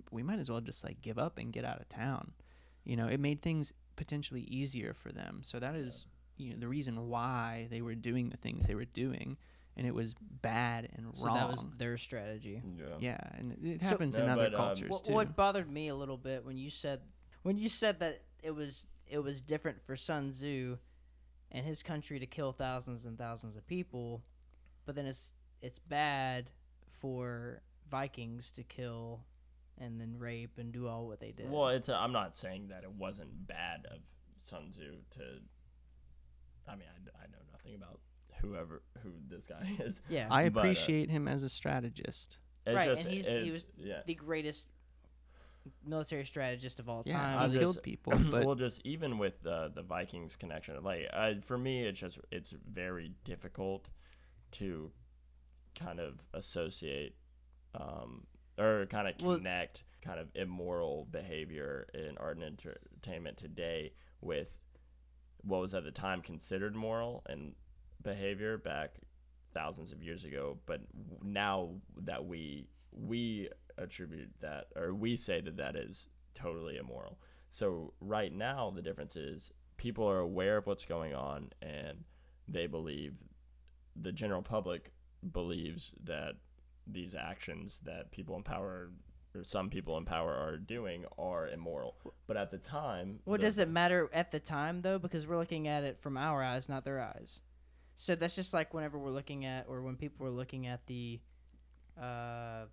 [0.10, 2.32] we might as well just like give up and get out of town.
[2.86, 5.42] You know it made things potentially easier for them.
[5.44, 6.06] So that is
[6.40, 9.38] you know the reason why they were doing the things they were doing
[9.78, 12.62] and it was bad and So wrong that was their strategy.
[12.78, 15.14] yeah yeah and it- it So- happens in No, other but, um, cultures What, too
[15.14, 17.02] what bothered me a little bit when you said
[17.44, 20.78] when you said that it was it was different for Sun Tzu
[21.52, 24.24] and his country to kill thousands and thousands of people,
[24.86, 26.52] but then it's it's bad
[27.00, 29.26] for Vikings to kill
[29.78, 31.50] and then rape and do all what they did.
[31.50, 31.90] Well, it's.
[31.90, 34.00] A, I'm not saying that it wasn't bad of
[34.44, 35.40] Sun Tzu to.
[36.70, 38.00] I mean, I, I know nothing about
[38.42, 40.02] whoever who this guy is.
[40.10, 43.34] yeah, i but, uh, appreciate him as a strategist It's Right, just, and he's- he
[43.34, 44.02] it's- was yeah.
[44.06, 44.68] the greatest
[45.86, 47.38] military strategist of all yeah time.
[47.40, 51.08] he I'm just- killed people but well, just even with the the Vikings connection, like
[51.14, 53.90] uh, for me, it's just it's very difficult
[54.52, 54.92] to
[55.76, 57.16] kind of associate
[57.76, 58.26] um,
[58.58, 63.92] or kind of Well- connect kind of immoral behavior in art and entertainment today
[64.22, 64.48] with
[65.44, 67.54] what was at the time considered moral and
[68.02, 68.92] behavior back
[69.54, 70.82] thousands of years ago but
[71.24, 77.18] now that we we attribute that or we say that that is totally immoral.
[77.50, 82.04] So right now the difference is people are aware of what's going on and
[82.48, 83.14] they believe
[84.00, 84.92] the general public
[85.32, 86.34] believes that
[86.88, 88.92] these actions that people in power
[89.44, 91.96] some people in power are doing are immoral
[92.28, 95.00] but at the time What does it matter at the time though?
[95.00, 97.42] Because we're looking at it from our eyes, not their eyes.
[97.96, 101.20] So that's just like whenever we're looking at, or when people were looking at the,
[102.02, 102.66] uh,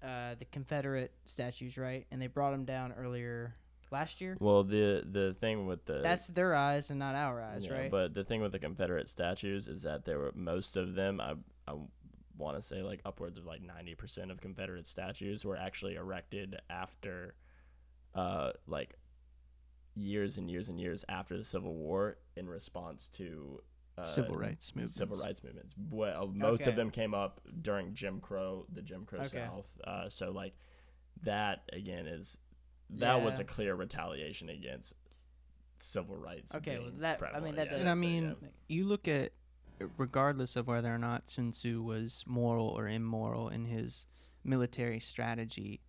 [0.00, 2.06] uh, the Confederate statues, right?
[2.12, 3.56] And they brought them down earlier
[3.90, 4.36] last year.
[4.38, 7.90] Well, the the thing with the That's their eyes and not our eyes, yeah, right?
[7.90, 11.20] But the thing with the Confederate statues is that there were most of them.
[11.20, 11.34] I
[11.66, 11.74] I
[12.38, 16.56] want to say like upwards of like ninety percent of Confederate statues were actually erected
[16.70, 17.34] after,
[18.14, 18.94] uh, like
[19.94, 23.60] years and years and years after the Civil War in response to
[23.98, 24.94] uh, Civil rights movements.
[24.94, 25.74] civil rights movements.
[25.90, 26.70] Well, most Okay.
[26.70, 29.38] of them came up during Jim Crow, the Jim Crow Okay.
[29.38, 29.66] South.
[29.84, 30.54] Uh, so like
[31.24, 32.38] that again is
[32.90, 34.94] that was a clear retaliation against
[35.80, 36.54] civil rights.
[36.54, 38.48] Okay, well, being that- I mean, that yeah, does- And I so, mean, yeah.
[38.68, 39.32] you look at,
[39.96, 44.06] regardless of whether or not Sun Tzu was moral or immoral in his
[44.44, 45.80] military strategy,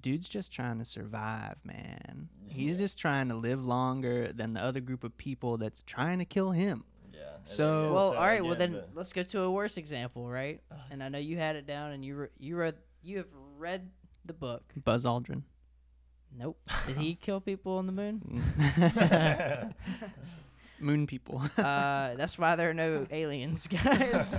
[0.00, 2.28] dude's just trying to survive, man.
[2.46, 6.24] He's just trying to live longer than the other group of people that's trying to
[6.24, 6.84] kill him.
[7.12, 7.20] yeah.
[7.44, 8.44] So- well, so all right.
[8.44, 10.60] Well, then the- let's go to a worse example, right?
[10.90, 13.28] And I know you had it down, and you re- you read you have
[13.58, 13.90] read
[14.24, 14.62] the book.
[14.84, 15.42] Buzz Aldrin.
[16.36, 16.58] Nope.
[16.86, 18.42] Did he kill people on the moon?
[20.80, 21.42] Moon people.
[21.58, 24.38] uh, that's why there are no aliens, guys.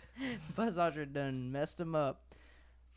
[0.56, 2.34] Buzz Aldrin done messed him up.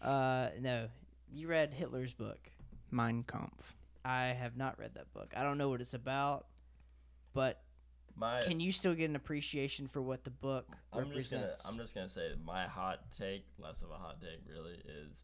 [0.02, 0.88] Uh, no,
[1.34, 2.50] you read Hitler's book.
[2.91, 3.74] Mein Kampf.
[4.06, 5.34] I have not read that book.
[5.36, 6.48] I don't know what it's about,
[7.34, 7.62] but
[8.16, 11.66] my can you still get an appreciation for what the book I'm just gonna represents?
[11.66, 15.24] I'm just gonna say my hot take, less of a hot take, really is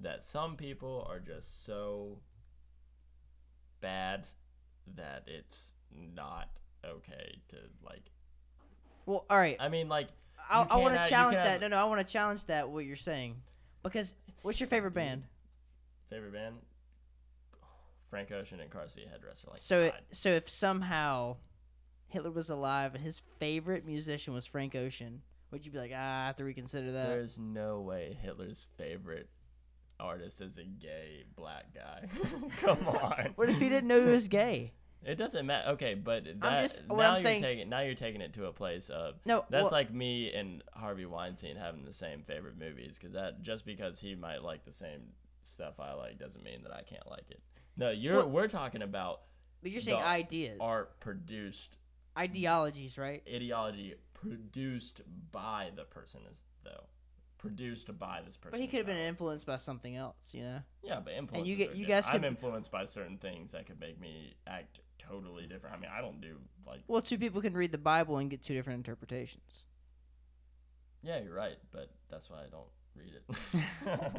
[0.00, 2.18] that some people are just so
[3.80, 4.26] bad
[4.96, 5.72] that it's
[6.14, 6.48] not
[6.84, 8.02] okay to like.
[9.06, 9.56] well, all right.
[9.60, 10.08] I mean, like
[10.50, 11.60] I, I want to challenge that.
[11.60, 12.68] No, no, I want to challenge that.
[12.68, 13.36] What you're saying,
[13.82, 15.24] because what's your favorite band?
[16.10, 16.56] favorite band,
[18.10, 19.58] Frank Ocean and Car Seat Headrest are like.
[19.58, 21.36] so, it, so if somehow
[22.08, 26.24] Hitler was alive and his favorite musician was Frank Ocean, would you be like, ah,
[26.24, 27.08] I have to reconsider that?
[27.08, 29.30] there's no way Hitler's favorite
[29.98, 32.08] artist is a gay black guy.
[32.60, 33.32] Come on.
[33.36, 34.72] What if he didn't know he was gay?
[35.04, 35.70] It doesn't matter.
[35.70, 38.52] Okay, but that, just- now I'm you're saying- taking now you're taking it to a
[38.52, 42.98] place of No, that's well, like me and Harvey Weinstein having the same favorite movies
[42.98, 45.00] because that just because he might like the same
[45.44, 47.40] stuff I like doesn't mean that I can't like it.
[47.76, 49.22] No, you're Well- we're talking about
[49.62, 51.76] but you're saying ideas, art produced
[52.16, 53.22] ideologies, right?
[53.32, 55.00] ideology produced
[55.32, 56.84] by the person is though
[57.38, 58.52] produced by this person.
[58.52, 60.60] But he could have been influenced by something else, you know.
[60.84, 61.48] Yeah, but influence.
[61.48, 64.78] you get- you guys could- I'm influenced by certain things that could make me act
[65.08, 65.76] totally different.
[65.76, 66.36] I mean, I don't do
[66.66, 66.80] like.
[66.88, 69.64] Well, two people can read the Bible and get two different interpretations.
[71.02, 73.14] Yeah, you're right, but that's why I don't read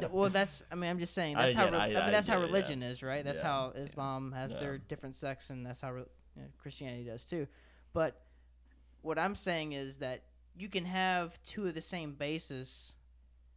[0.02, 0.10] it.
[0.12, 0.62] well, that's.
[0.70, 1.64] I mean, I'm just saying I that's how.
[1.64, 2.56] get Re- it, I, I- mean, I that's how get it, yeah.
[2.56, 3.24] religion is, right?
[3.24, 4.60] That's Yeah, how Islam has Yeah.
[4.60, 6.04] their different sects, and that's how re-
[6.36, 7.46] you know, Christianity does too.
[7.92, 8.20] But
[9.02, 10.24] what I'm saying is that
[10.56, 12.96] you can have two of the same basis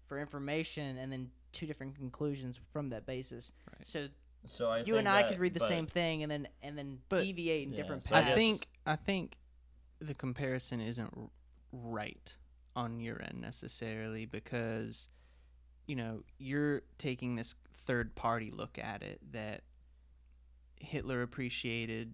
[0.05, 3.51] for information, and then two different conclusions from that basis.
[3.73, 3.85] Right.
[3.85, 4.07] So
[4.47, 6.47] so I you think and I that- could read the but- same thing, and then
[6.61, 8.33] and then But- deviate in Yeah, different so I paths.
[8.33, 9.37] I think I think
[9.99, 11.29] the comparison isn't r-
[11.71, 12.35] right
[12.75, 15.09] on your end necessarily because
[15.87, 19.63] you know you're taking this third party look at it that
[20.79, 22.13] Hitler appreciated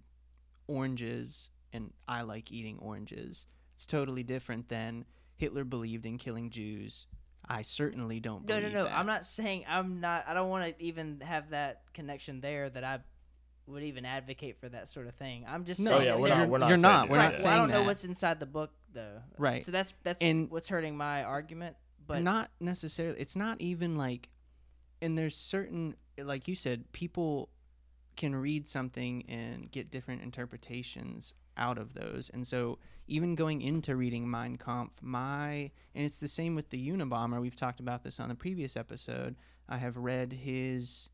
[0.66, 3.46] oranges and I like eating oranges.
[3.74, 5.04] It's totally different than
[5.36, 7.06] Hitler believed in killing Jews.
[7.48, 8.84] I certainly don't No, no, no.
[8.84, 8.92] that.
[8.98, 10.24] I'm not saying I'm not.
[10.26, 13.00] I don't want to even have that connection there that I
[13.66, 15.44] would even advocate for that sort of thing.
[15.48, 16.02] I'm just No, saying.
[16.02, 16.48] Oh yeah, we're there- not.
[16.48, 16.68] We're not.
[16.68, 17.44] you're saying not, we're do not Right, that.
[17.44, 19.22] well, I don't know what's inside the book though.
[19.38, 19.64] Right.
[19.64, 21.76] So that's that's And- what's hurting my argument.
[22.06, 24.28] But not necessarily it's not even like
[25.00, 27.48] and there's certain like you said people
[28.16, 33.94] can read something and get different interpretations out of those and so even going into
[33.96, 38.18] reading Mein Kampf my and it's the same with the Unabomber we've talked about this
[38.20, 39.36] on the previous episode
[39.68, 41.08] I have read his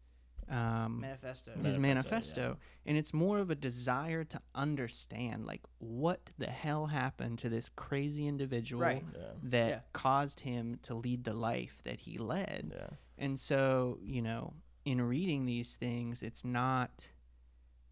[0.48, 1.52] um manifesto.
[1.52, 6.86] his Manifesto, manifesto and it's more of a desire to understand like what the hell
[6.86, 9.04] happened to this crazy individual Right.
[9.14, 9.20] Yeah.
[9.44, 9.80] that Yeah.
[9.92, 12.72] caused him to lead the life that he led.
[12.74, 12.88] Yeah.
[13.18, 17.06] And so, you know, in reading these things, it's not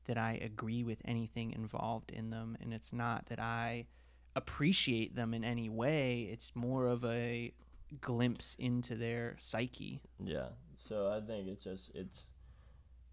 [0.09, 3.87] that I agree with anything involved in them, and it's not that I
[4.35, 6.29] appreciate them in any way.
[6.33, 7.53] It's more of a
[8.01, 10.01] glimpse into their psyche.
[10.23, 10.49] Yeah.
[10.77, 12.25] So I think it's just it's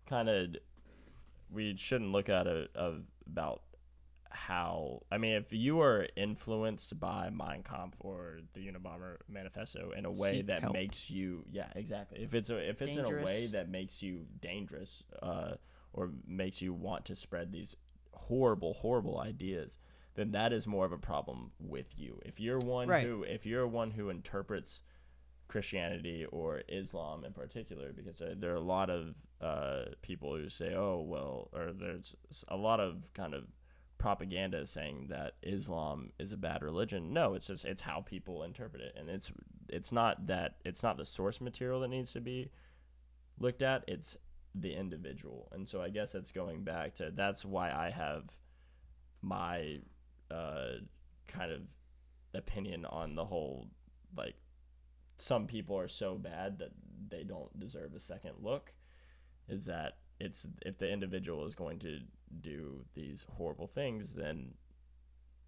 [0.09, 0.55] kind of
[1.51, 3.61] we shouldn't look at it of about
[4.29, 10.05] how I mean if you are influenced by Mein Kampf or the Unabomber Manifesto in
[10.05, 10.73] a way Seek that help.
[10.73, 14.25] makes you yeah exactly if it's a, if it's in a way that makes you
[14.41, 15.51] dangerous uh,
[15.95, 17.75] or makes you want to spread these
[18.13, 19.77] horrible horrible ideas
[20.15, 22.21] then that is more of a problem with you.
[22.25, 23.05] If you're one Right.
[23.05, 24.79] who if you're one who interprets
[25.49, 30.73] Christianity or Islam in particular, because there are a lot of uh, people who say,
[30.73, 32.15] "Oh, well," or there's
[32.47, 33.43] a lot of kind of
[33.97, 37.11] propaganda saying that Islam is a bad religion.
[37.13, 39.31] No, it's just it's how people interpret it, and it's
[39.69, 42.51] it's not that it's not the source material that needs to be
[43.37, 43.83] looked at.
[43.87, 44.17] It's
[44.57, 48.23] the individual, and so I guess it's going back to that's why I have
[49.21, 49.79] my
[50.31, 50.73] uh,
[51.27, 51.61] kind of
[52.33, 53.67] opinion on the whole
[54.17, 54.35] like
[55.17, 56.71] some people are so bad that
[57.09, 58.73] they don't deserve a second look
[59.47, 61.99] is that it's if the individual is going to
[62.41, 64.53] do these horrible things then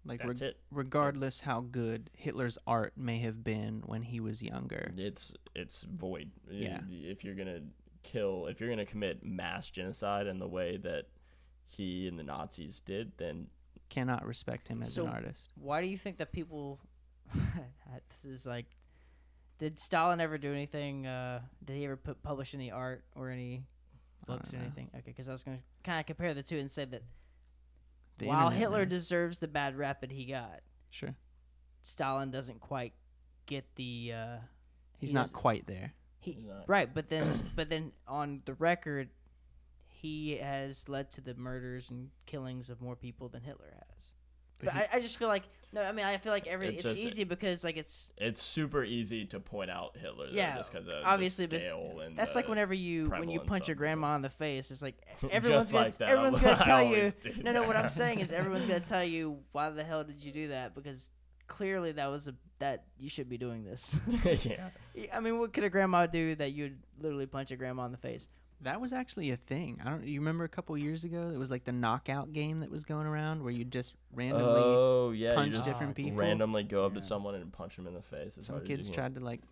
[0.04, 4.42] Like that's reg- it regardless how good Hitler's art may have been when he was
[4.42, 4.92] younger.
[4.96, 6.80] it's it's void Yeah.
[6.90, 7.60] if you're gonna
[8.12, 11.04] kill if you're gonna commit mass genocide in the way that
[11.68, 13.46] he and the nazis did then
[13.90, 15.50] Cannot respect him as So- an artist.
[15.54, 16.78] Why do you think that people?
[18.10, 18.66] this is like,
[19.58, 21.06] did Stalin ever do anything?
[21.06, 23.64] Uh, did he ever put publish any art or any
[24.26, 24.64] books or know.
[24.64, 24.90] anything?
[24.94, 27.02] Okay, because I was gonna kind of compare the two and say that
[28.18, 28.90] The while internet Hitler knows.
[28.98, 31.14] deserves the bad rap that he got, sure,
[31.82, 32.92] Stalin doesn't quite
[33.46, 34.12] get the.
[34.14, 34.36] Uh,
[34.98, 35.94] he's he doesn't- quite there.
[36.20, 39.08] He not- right, but then but then on the record,
[39.86, 44.12] he has led to the murders and killings of more people than Hitler has.
[44.60, 46.76] But, he- I, I just feel like no, I mean I feel like every It's
[46.84, 50.56] it's, just- easy because like it's it's super easy to point out hitler though, Yeah,
[50.56, 54.16] just because obviously, the but and that's like whenever you when you punch your grandma
[54.16, 54.70] in the face.
[54.70, 54.96] It's like
[55.30, 57.12] everyone's gonna like that, everyone's gonna tell you.
[57.42, 57.62] No, no.
[57.64, 60.74] What I'm saying is everyone's gonna tell you why the hell did you do that
[60.74, 61.10] because
[61.48, 63.98] clearly that was a that you should be doing this.
[64.44, 64.68] yeah
[65.12, 67.98] I mean, what could a grandma do that you'd literally punch a grandma in the
[67.98, 68.28] face?
[68.62, 69.80] That was actually a thing.
[69.84, 70.04] I don't.
[70.04, 71.30] You remember a couple years ago?
[71.32, 74.62] It was like the knockout game that was going around where you just randomly.
[74.64, 76.18] oh yeah punch just different Oh, people.
[76.18, 78.76] randomly go up to someone and punch them in the face It's some hard to
[78.76, 79.42] kids tried to like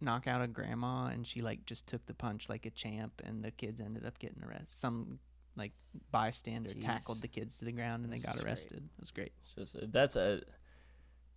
[0.00, 3.42] knock out a grandma, and she like just took the punch like a champ, and
[3.44, 4.70] the kids ended up getting arrested.
[4.70, 5.18] Some
[5.56, 5.72] like
[6.10, 8.50] bystander tackled the kids to the ground, and they got is great.
[8.50, 8.78] arrested.
[8.78, 9.32] It was great.
[9.44, 10.40] It's just- uh, that's a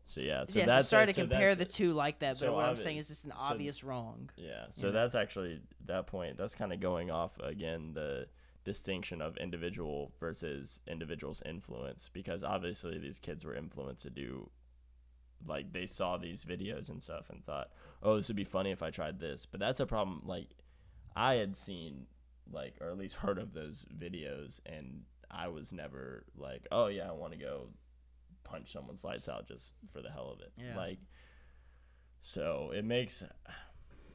[0.07, 2.33] so yeah so yeah, so that's sorry a- to so compare the two like that,
[2.35, 4.29] but so what I'm saying is it's an so- obvious wrong.
[4.37, 4.93] Yeah, so know?
[4.93, 6.37] that's actually that point.
[6.37, 8.27] That's kind of going off again the
[8.63, 14.49] distinction of individual versus individual's influence because obviously these kids were influenced to do
[15.45, 18.81] like they saw these videos and stuff and thought, "Oh, this would be funny if
[18.81, 20.49] I tried this." But that's a problem like
[21.15, 22.07] I had seen
[22.51, 27.09] like or at least heard of those videos and I was never like, "Oh yeah,
[27.09, 27.67] I want to go
[28.49, 30.75] punch someone's lights out just for the hell of it." Yeah.
[30.77, 30.99] Like
[32.21, 33.23] so it makes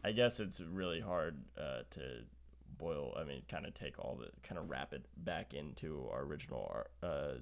[0.05, 2.25] I guess it's really hard uh, to
[2.79, 3.17] boil.
[3.19, 6.85] I mean, kind of take all the kind of wrap it back into our original
[7.03, 7.35] uh,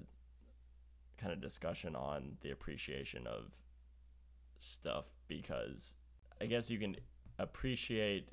[1.17, 3.51] kind of discussion on the appreciation of
[4.59, 5.93] stuff because
[6.39, 6.95] I guess you can
[7.39, 8.29] appreciate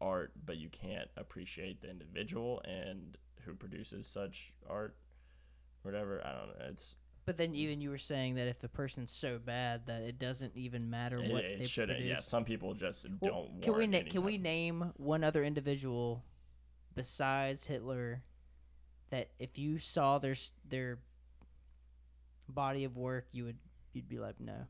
[0.00, 4.96] art, but you can't appreciate the individual and who produces such art,
[5.82, 6.20] whatever.
[6.24, 6.66] I don't know.
[6.68, 10.18] It's But then even you were saying that if the person's so bad that it
[10.18, 11.98] doesn't even matter it, what it they shouldn't.
[11.98, 12.08] produce.
[12.16, 13.62] Yeah, some people just Well, don't.
[13.62, 16.24] can we na- any can we name one other individual
[16.96, 18.22] besides Hitler
[19.10, 20.34] that if you saw their
[20.68, 20.98] their
[22.48, 23.56] body of work you would
[23.92, 24.66] you'd be like no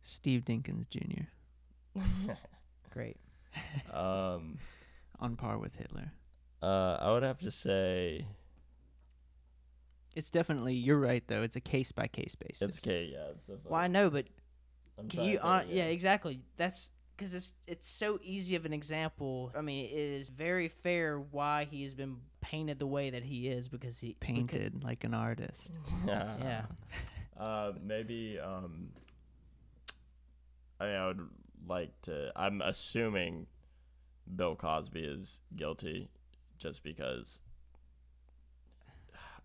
[0.00, 2.00] Steve Dinkins Jr.
[2.90, 3.18] great
[3.92, 4.58] um.
[5.20, 6.10] on par with Hitler.
[6.62, 8.26] Uh, I would have to say
[10.14, 11.42] It's definitely you're right though.
[11.42, 12.62] It's a case by case basis.
[12.62, 13.10] it's okay.
[13.12, 14.26] Yeah, it's a, well I know but
[14.98, 18.64] I'm can you to uh, think, yeah exactly that's because it's it's so easy of
[18.66, 23.22] an example I mean it is very fair why he's been painted the way that
[23.22, 25.72] he is because he because- Painted like an artist.
[26.06, 26.62] yeah
[27.38, 28.90] Uh, maybe um,
[30.78, 31.28] I, mean, I would
[31.66, 32.30] like to.
[32.36, 33.46] I'm assuming
[34.36, 36.08] Bill Cosby is guilty,
[36.58, 37.40] just because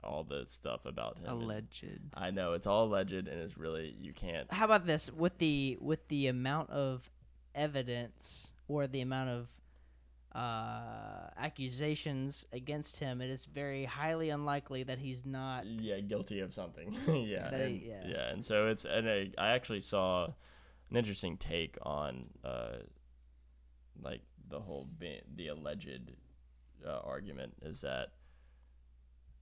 [0.04, 1.26] all the stuff about him.
[1.30, 1.86] and- Alleged.
[2.16, 4.52] I know it's all alleged, and it's really you can't.
[4.54, 7.10] how about this with the with the amount of
[7.56, 9.48] evidence or the amount of
[10.36, 16.54] uh, accusations against him it is very highly unlikely that he's not yeah guilty of
[16.54, 18.04] something yeah and, he- yeah.
[18.06, 20.26] yeah and so it's and I, I actually saw
[20.92, 22.78] an interesting take on uh
[24.04, 26.12] like the whole bi- the alleged
[26.86, 28.10] uh, argument is that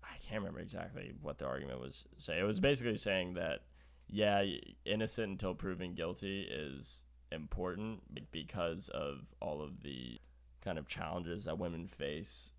[0.09, 2.39] I can't remember exactly what the argument was saying.
[2.39, 3.61] It was basically saying that
[4.07, 4.43] yeah,
[4.85, 7.01] innocent until proven guilty is
[7.31, 8.01] important
[8.31, 10.19] because of all of the
[10.63, 12.51] kind of challenges that women face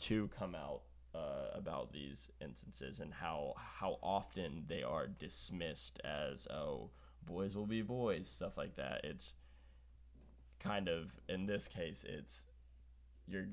[0.00, 0.82] to come out
[1.14, 6.90] uh, about these instances and how how often they are dismissed as oh
[7.24, 9.00] boys will be boys stuff like that.
[9.04, 9.32] It's
[10.60, 12.44] kind of in this case it's
[13.26, 13.48] you're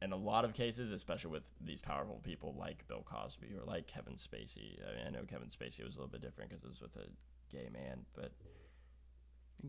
[0.00, 3.86] in a lot of cases, especially with these powerful people like Bill Cosby or like
[3.86, 4.78] Kevin Spacey.
[4.88, 6.94] I mean, I know Kevin Spacey was a little bit different because it was with
[6.96, 7.08] a
[7.50, 8.30] gay man, but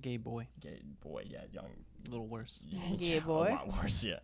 [0.02, 0.48] Gay boy.
[0.60, 1.72] gay boy, yeah, young,
[2.06, 2.62] A little worse.
[3.00, 3.50] Gay boy, a boy?
[3.50, 4.20] lot worse, yeah.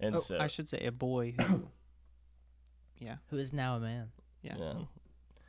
[0.00, 1.68] And Oh, so, I should say a boy who.
[2.98, 3.16] yeah.
[3.30, 4.08] Who is now a man
[4.42, 4.56] Yeah.
[4.58, 4.72] yeah,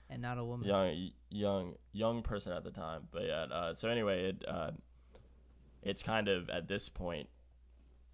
[0.09, 0.67] and not a woman.
[0.67, 3.07] young, young, young person at the time.
[3.11, 4.69] But yeah, uh, so anyway, it uh,
[5.81, 7.27] it's kind of at this point,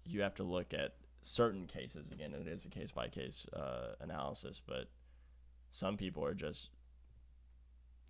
[0.06, 2.32] you have to look at certain cases again.
[2.34, 3.46] It is a case by case
[4.00, 4.88] analysis, but
[5.70, 6.70] some people are just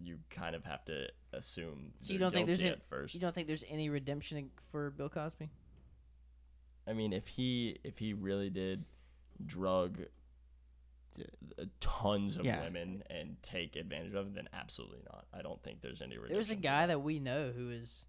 [0.00, 1.92] you kind of have to assume.
[2.00, 3.14] So you don't think there's guilty a- first.
[3.14, 5.48] You don't think there's any redemption for Bill Cosby?
[6.88, 8.84] I mean, if he if he really did
[9.46, 10.00] drug
[11.18, 12.62] uh, tons of Yeah.
[12.64, 15.26] women and take advantage of it, then absolutely not.
[15.32, 16.16] I don't think there's any.
[16.16, 16.34] redemption.
[16.36, 18.06] There's a guy that we know who is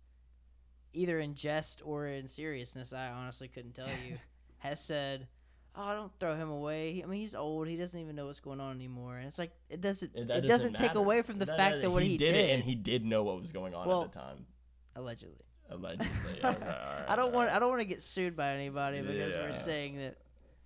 [0.93, 2.91] either in jest or in seriousness.
[2.93, 4.17] I honestly couldn't tell you.
[4.63, 5.27] has said,
[5.75, 6.93] "Oh, don't throw him away.
[6.93, 7.67] He- I mean, he's old.
[7.67, 10.15] He doesn't even know what's going on anymore." And it's like it doesn't.
[10.15, 12.35] It, that doesn't take away from the No, no, fact no, that what he, did,
[12.35, 14.45] it, and he did know what was going on Well, at the time.
[14.95, 15.35] allegedly.
[15.69, 16.07] Allegedly.
[16.43, 17.49] Okay, all right, I don't all want.
[17.49, 19.41] I don't want to get sued by anybody because Yeah.
[19.43, 20.17] we're saying that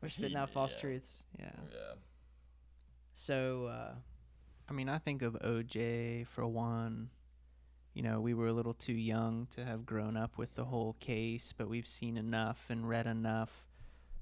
[0.01, 0.79] we're spitting out false Yeah.
[0.79, 1.23] truths.
[1.39, 1.51] Yeah.
[1.71, 1.93] Yeah.
[3.13, 3.93] So uh,
[4.69, 7.09] I mean, I think of OJ for one.
[7.93, 10.93] You know, we were a little too young to have grown up with the whole
[10.99, 13.66] case, but we've seen enough and read enough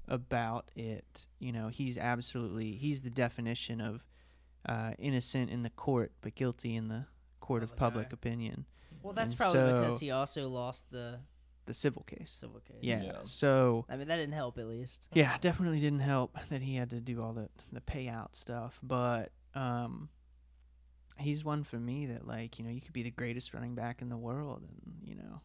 [0.08, 1.26] about it.
[1.38, 4.04] You know, he's absolutely he's the definition of
[4.68, 7.06] uh, innocent in the court, but guilty in the
[7.40, 8.14] court of Public public eye.
[8.14, 8.64] opinion.
[9.02, 11.20] well, that's And probably because he also lost the
[11.66, 12.30] The civil case.
[12.40, 12.78] civil case.
[12.80, 13.02] Yeah.
[13.02, 13.12] Yeah.
[13.24, 15.08] So I mean, that didn't help at least.
[15.12, 19.30] yeah, definitely didn't help that he had to do all the the payout stuff, but
[19.54, 20.08] um
[21.18, 24.02] he's one for me that like, you know, you could be the greatest running back
[24.02, 25.40] in the world and, you know,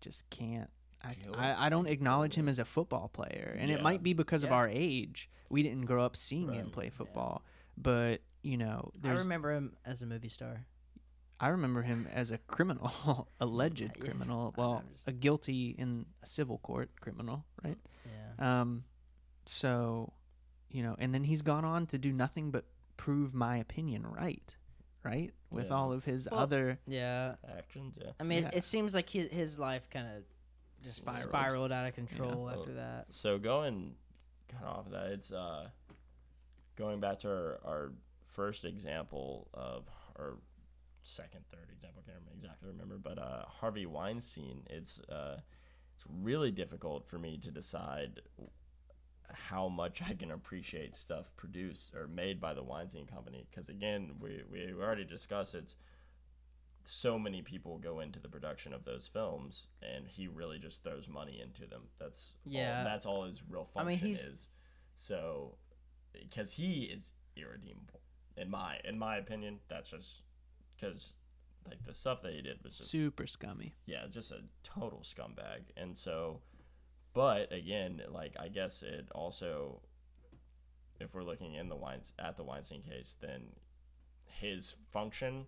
[0.00, 0.70] just can't
[1.02, 4.44] I, I, I don't acknowledge him as a football player, and it might be because
[4.44, 5.30] of our age.
[5.48, 7.42] We didn't grow up seeing him play football,
[7.76, 10.64] but you know, I remember him as a movie star.
[11.42, 14.52] I remember him as a criminal, alleged Yeah, criminal.
[14.58, 15.16] Well, understand.
[15.16, 17.78] a guilty in a civil court criminal, right?
[18.38, 18.60] Yeah.
[18.60, 18.84] Um,
[19.46, 20.12] so,
[20.70, 22.66] you know, and then he's gone on to do nothing but
[22.98, 24.54] prove my opinion right,
[25.02, 25.32] right?
[25.50, 25.74] With Yeah.
[25.74, 27.36] all of his Well, other, Yeah.
[27.56, 27.96] Actions.
[28.00, 28.10] Yeah.
[28.20, 28.48] I mean, Yeah.
[28.48, 30.22] it, it seems like his, his life kind of
[30.82, 31.22] just Spiraled.
[31.22, 31.72] spiraled.
[31.72, 32.58] out of control Yeah.
[32.58, 33.06] after that.
[33.10, 33.94] So going
[34.48, 35.68] kind of off of that, it's uh
[36.76, 37.92] going back to our, our
[38.28, 39.84] first example of
[40.16, 40.38] or
[41.02, 44.62] second, third example, I can't remember exactly remember, but uh, Harvey Weinstein.
[44.70, 45.38] It's uh,
[45.96, 48.20] it's really difficult for me to decide
[49.32, 54.12] how much I can appreciate stuff produced or made by the Weinstein Company because again,
[54.20, 55.74] we we already discussed it's
[56.92, 61.08] so many people go into the production of those films and he really just throws
[61.08, 62.78] money into them that's Yeah.
[62.78, 64.48] all, that's all his real I function mean, he's- is
[64.96, 65.56] so
[66.12, 68.00] because he is irredeemable
[68.36, 70.22] in my in my opinion that's just
[70.74, 71.12] because
[71.68, 73.74] like the stuff that he did was just super scummy.
[73.86, 75.64] yeah, just a total scumbag.
[75.76, 76.40] And so,
[77.12, 79.82] but again, like I guess it also,
[80.98, 83.42] if we're looking in the Weins at the Weinstein case, then
[84.24, 85.46] his function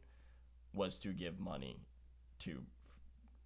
[0.72, 1.80] was to give money
[2.40, 2.56] to f-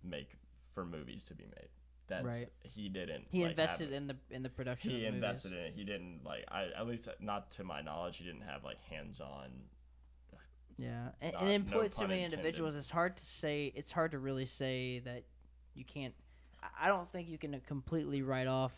[0.02, 0.36] make
[0.74, 1.68] for movies to be made.
[2.08, 2.52] That's Right.
[2.62, 3.26] he didn't.
[3.30, 4.90] He like, have invested it- in the in the production.
[4.90, 5.66] He of the invested movies.
[5.66, 5.74] in it.
[5.76, 6.44] He didn't like.
[6.48, 9.50] I at least uh, not to my knowledge, he didn't have like hands-on.
[10.78, 12.40] Yeah, and, Not- and no employed so pun many intended.
[12.44, 12.76] individuals.
[12.76, 13.72] It's hard to say.
[13.74, 15.24] It's hard to really say that
[15.74, 16.14] you can't.
[16.62, 18.72] I- I don't think you can uh, completely write off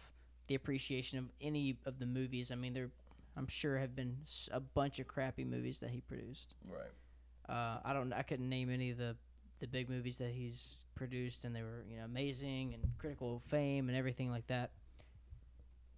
[0.47, 2.51] the appreciation of any of the movies.
[2.51, 2.91] I mean, there,
[3.37, 6.55] I'm sure have been s- a bunch of crappy movies that he produced.
[6.67, 6.93] Right.
[7.49, 8.13] Uh, I don't.
[8.13, 9.17] I couldn't name any of the
[9.61, 13.89] the big movies that he's produced, and they were you know amazing and critical fame
[13.89, 14.71] and everything like that.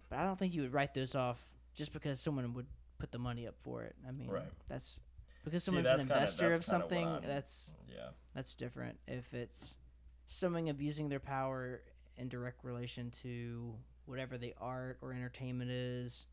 [0.09, 1.39] But I don't think you would write those off
[1.73, 2.67] just because someone would
[2.99, 3.95] put the money up for it.
[4.07, 4.51] I mean, Right.
[4.67, 4.99] that's
[5.43, 7.27] because See, someone's that's an investor that's of kinda something.
[7.27, 8.09] That's Yeah.
[8.33, 8.99] that's different.
[9.07, 9.77] If it's
[10.25, 11.81] someone abusing their power
[12.17, 13.75] in direct relation to
[14.05, 16.27] whatever the art or entertainment is,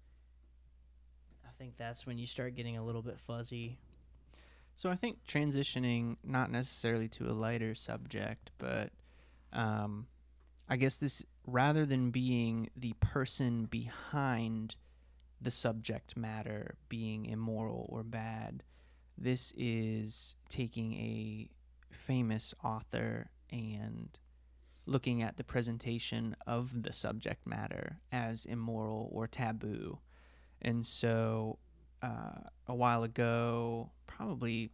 [1.45, 3.79] I think that's when you start getting a little bit fuzzy.
[4.79, 8.93] So I think transitioning not necessarily to a lighter subject, but
[9.53, 10.07] um,
[10.69, 14.77] I guess this rather than being the person behind
[15.41, 18.63] the subject matter being immoral or bad,
[19.17, 21.51] this is taking a
[21.91, 24.17] famous author and
[24.87, 29.99] looking at the presentation of the subject matter as immoral or taboo.
[30.63, 31.59] And so
[32.01, 34.71] uh, a while ago, probably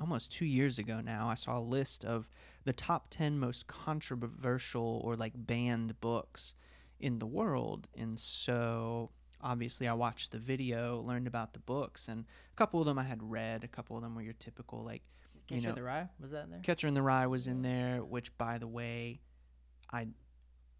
[0.00, 2.28] almost two years ago now, I saw a list of
[2.64, 6.54] the top 10 most controversial or like banned books
[6.98, 7.88] in the world.
[7.96, 9.10] And so
[9.42, 13.04] obviously I watched the video, learned about the books, and a couple of them I
[13.04, 15.02] had read, a couple of them were your typical like
[15.46, 16.60] Catcher you know, in the Rye was that in there?
[16.60, 19.20] Catcher in the Rye was in there, which by the way,
[19.92, 20.08] I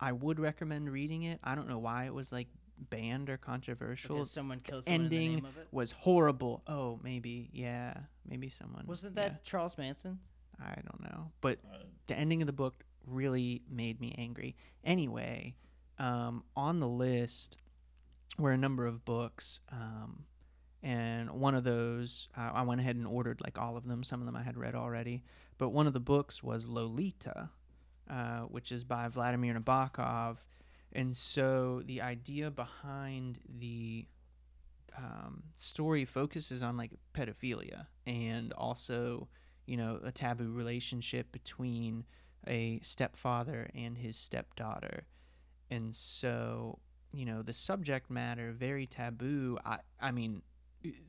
[0.00, 1.40] I would recommend reading it.
[1.42, 2.48] I don't know why it was like
[2.90, 4.16] banned or controversial.
[4.16, 5.68] Because someone killed someone in the ending name of it.
[5.72, 6.62] was horrible.
[6.66, 7.94] Oh, maybe yeah,
[8.28, 10.18] maybe someone Wasn't yeah, that Charles Manson?
[10.60, 14.56] I don't know, but Uh, the ending of the book really made me angry.
[14.84, 15.54] Anyway,
[15.98, 17.56] um, on the list
[18.38, 20.24] were a number of books, um,
[20.82, 24.02] and one of those I, I went ahead and ordered like all of them.
[24.04, 25.24] Some of them I had read already,
[25.58, 27.50] but one of the books was Lolita,
[28.10, 30.38] uh, which is by Vladimir Nabokov,
[30.92, 34.06] and so the idea behind the
[34.96, 39.28] um, story focuses on like pedophilia and also
[39.66, 42.04] you know a taboo relationship between
[42.46, 45.04] a stepfather and his stepdaughter.
[45.70, 46.78] And so
[47.12, 49.58] you know the subject matter very taboo.
[49.64, 50.42] I i mean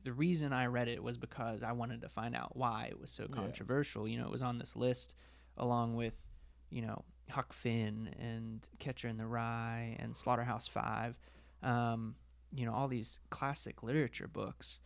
[0.02, 3.10] the reason i read it was because i wanted to find out why it was
[3.10, 3.34] so Yeah.
[3.36, 4.06] controversial.
[4.06, 5.14] You know it was on this list
[5.56, 6.28] along with
[6.70, 11.18] you know huck finn and catcher in the rye and slaughterhouse five
[11.62, 12.14] um,
[12.54, 14.80] you know all these classic literature books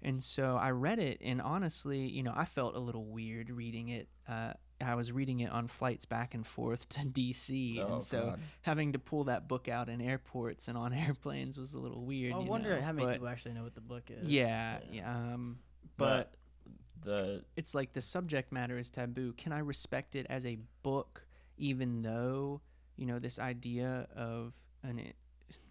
[0.00, 3.88] and so I read it, and honestly, you know, I felt a little weird reading
[3.88, 4.06] it.
[4.28, 8.22] Uh, I was reading it on flights back and forth to DC, oh, and so
[8.26, 8.40] God.
[8.62, 12.32] having to pull that book out in airports and on airplanes was a little weird.
[12.32, 14.28] I you wonder know, how many but- people actually know what the book is.
[14.28, 15.00] Yeah, Yeah.
[15.02, 15.16] yeah.
[15.16, 15.58] Um,
[15.96, 16.32] but
[17.02, 19.32] the it's like the subject matter is taboo.
[19.36, 21.22] Can I respect it as a book,
[21.58, 22.60] even though
[22.96, 25.12] you know this idea of an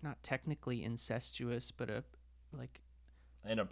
[0.04, 2.04] not technically incestuous, but a
[2.52, 2.82] like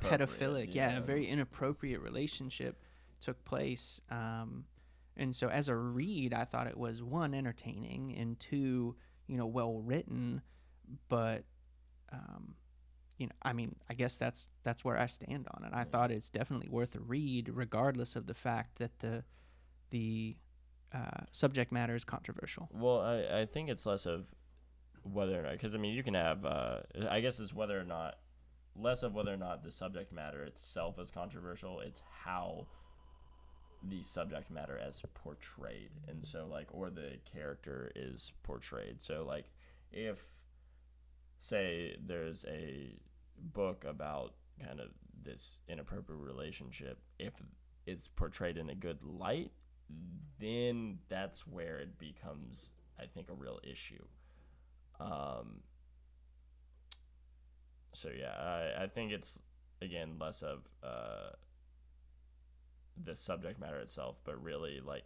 [0.09, 2.82] pedophilic, yeah, a very inappropriate relationship
[3.22, 4.01] took place.
[4.09, 4.66] Um,
[5.18, 8.95] and so as a read, I thought it was one entertaining and two,
[9.28, 10.41] you know, well written.
[11.07, 11.45] But,
[12.11, 12.55] um,
[13.18, 15.72] you know, I mean, I guess that's that's where I stand on it.
[15.74, 15.84] I Yeah.
[15.86, 19.24] thought it's definitely worth a read, regardless of the fact that the
[19.89, 20.36] the
[20.96, 22.70] uh, subject matter is controversial.
[22.74, 24.26] Well, I, I think it's less of
[25.04, 26.78] whether or not, because I mean, you can have, uh,
[27.10, 28.16] I guess it's whether or not,
[28.76, 31.80] less of whether or not the subject matter itself is controversial.
[31.82, 32.68] It's how
[33.84, 38.98] the subject matter as portrayed, and so like, or the character is portrayed.
[39.02, 39.46] So like,
[39.91, 40.26] if
[41.39, 42.96] say there's a
[43.54, 44.34] book about
[44.66, 44.88] kind of
[45.24, 47.34] this inappropriate relationship, if
[47.86, 49.52] it's portrayed in a good light,
[50.40, 52.70] then that's where it becomes,
[53.00, 54.04] I think, a real issue.
[55.00, 55.62] Um,
[57.94, 58.34] so yeah,
[58.78, 59.40] I, I think it's
[59.82, 61.32] again less of uh,
[63.02, 65.06] the subject matter itself, but really like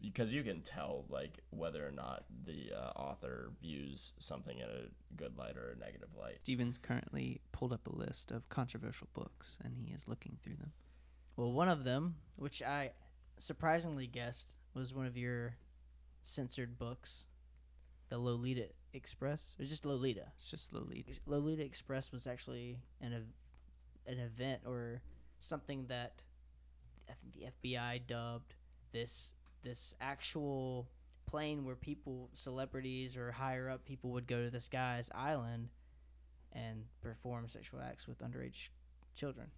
[0.00, 5.16] because you can tell like whether or not the uh, author views something in a
[5.16, 6.40] good light or a negative light.
[6.40, 10.72] Steven's currently pulled up a list of controversial books, and he is looking through them.
[11.36, 12.90] Well, one of them, which I
[13.38, 15.56] surprisingly guessed was one of your
[16.22, 17.26] censored books,
[18.08, 19.54] the Lolita Express.
[19.58, 20.26] It was just Lolita.
[20.36, 21.12] It's just Lolita.
[21.26, 25.02] Lolita Express was actually an ev- an event or
[25.38, 26.22] something that
[27.08, 28.54] I think the FBI dubbed
[28.92, 30.88] this this actual
[31.26, 35.68] plane where people, celebrities or higher up people would go to this guy's island
[36.52, 38.68] and perform sexual acts with underage
[39.14, 39.50] children.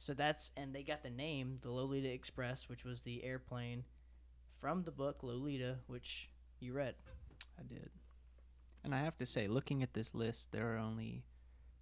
[0.00, 3.84] So that's and they got the name the Lolita Express, which was the airplane
[4.58, 6.94] from the book Lolita, which you read.
[7.58, 7.90] I did.
[8.82, 11.24] And I have to say, looking at this list, there are only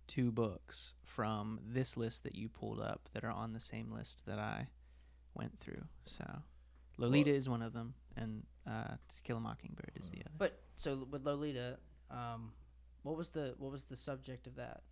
[0.08, 4.22] two books from this list that you pulled up that are on the same list
[4.26, 4.66] that I
[5.34, 5.84] went through.
[6.04, 6.24] So,
[6.96, 10.34] Lolita is one of them, and uh, To Kill a Mockingbird is the other.
[10.36, 11.78] But so with Lolita,
[12.10, 12.50] um,
[13.04, 14.82] what was the what was the subject of that?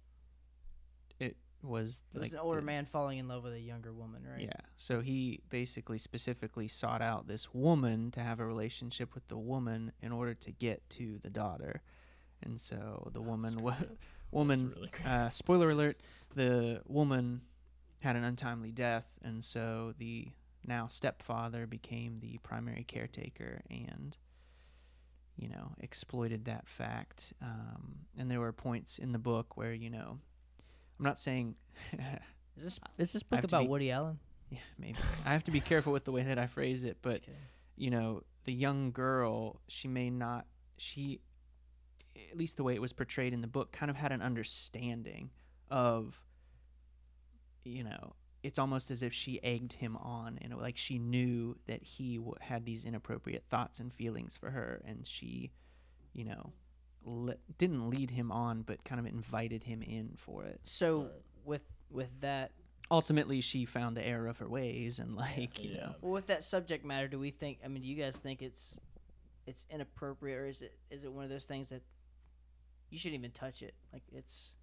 [1.18, 1.36] It
[1.66, 4.24] was It was like an older the- man falling in love with a younger woman,
[4.30, 4.42] right?
[4.42, 4.60] Yeah.
[4.76, 9.92] So he basically specifically sought out this woman to have a relationship with the woman
[10.00, 11.82] in order to get to the daughter.
[12.42, 13.76] And so the woman wa-
[14.30, 15.96] woman really uh, spoiler alert,
[16.34, 17.42] the woman
[18.00, 20.28] had an untimely death and so the
[20.64, 24.16] now stepfather became the primary caretaker and
[25.36, 29.90] you know exploited that fact um, and there were points in the book where you
[29.90, 30.18] know
[30.98, 31.54] i'm not saying
[32.56, 34.18] Is this is this book about be- Woody Allen?
[34.50, 34.98] yeah, maybe.
[35.24, 37.20] I have to be careful with the way that I phrase it, but
[37.76, 40.46] you know, the young girl, she may not
[40.78, 41.20] she
[42.30, 45.30] at least the way it was portrayed in the book, kind of had an understanding
[45.70, 46.22] of,
[47.64, 51.82] you know, it's almost as if she egged him on, and like she knew that
[51.82, 55.50] he w- had these inappropriate thoughts and feelings for her, and she,
[56.14, 56.52] you know,
[57.06, 60.60] le- didn't lead him on, but kind of invited him in for it.
[60.64, 61.10] So Right.
[61.44, 62.52] with with that
[62.88, 66.44] Ultimately, she found the error of her ways, and like you know, well, with that
[66.44, 67.58] subject matter, do we think?
[67.64, 68.78] I mean, do you guys think it's
[69.46, 71.82] it's inappropriate, or is it is it one of those things that
[72.90, 73.74] you shouldn't even touch it?
[73.92, 74.54] Like it's.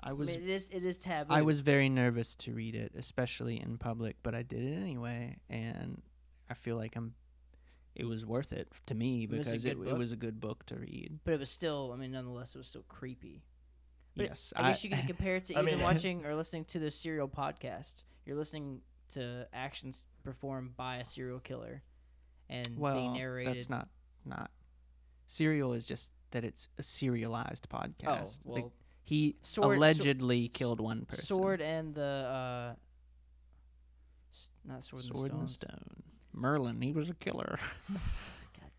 [0.00, 1.32] I I was mean, it is it is taboo.
[1.32, 5.38] I was very nervous to read it, especially in public, but I did it anyway,
[5.48, 6.02] and
[6.50, 7.14] I feel like I'm.
[7.94, 9.98] It was worth it to me It was a because it, good it book?
[9.98, 11.18] was a good book to read.
[11.24, 11.90] but it was still.
[11.92, 13.42] I mean, nonetheless, it was still creepy.
[14.16, 16.64] But yes, I guess you could compare it to I even mean- watching or listening
[16.66, 18.04] to the serial podcast.
[18.26, 18.80] You're listening
[19.14, 21.82] to actions performed by a serial killer,
[22.48, 23.54] and being narrated.
[23.54, 23.88] that's not
[24.24, 24.50] not.
[25.26, 28.40] Serial is just that it's a serialized podcast.
[28.46, 28.72] Oh Like, well,
[29.04, 31.24] he Sword- Sword- allegedly killed one person.
[31.26, 32.74] sword and the uh,
[34.32, 35.52] s- not sword, Sword and and the the stones.
[35.54, 36.02] stone.
[36.32, 37.58] Merlin, he was a killer.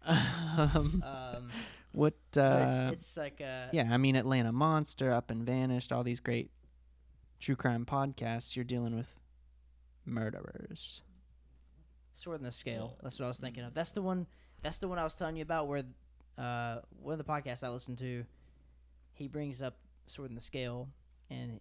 [0.06, 1.04] Um,
[1.36, 1.50] Um,
[1.94, 2.14] what?
[2.36, 6.04] no, it's, Uh, it's like a yeah, I mean Atlanta Monster, Up and Vanished, all
[6.04, 6.50] these great
[7.40, 8.56] true crime podcasts.
[8.56, 9.20] You're dealing with
[10.06, 11.02] murderers.
[12.12, 12.98] sword in the Scale.
[13.02, 13.74] That's what I was thinking of.
[13.74, 14.28] That's the one.
[14.62, 15.68] That's the one I was telling you about.
[15.68, 15.84] Where
[16.38, 18.24] uh, one of the podcasts I listened to,
[19.14, 19.78] he brings up
[20.08, 20.90] sword in the scale,
[21.30, 21.60] and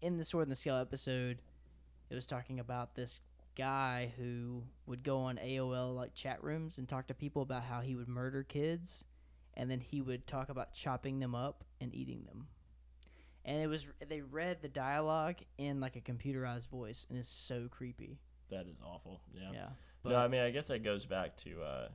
[0.00, 1.38] in the sword in the scale episode,
[2.10, 3.20] it was talking about this
[3.56, 7.80] guy who would go on AOL like chat rooms and talk to people about how
[7.80, 9.04] he would murder kids,
[9.54, 12.46] and then he would talk about chopping them up and eating them.
[13.44, 17.68] And it was they read the dialogue in like a computerized voice, and it's so
[17.70, 18.18] creepy.
[18.50, 19.20] That is awful.
[19.34, 19.50] Yeah.
[19.52, 19.68] Yeah.
[20.04, 21.62] no, I mean, I guess that goes back to.
[21.62, 21.88] Uh,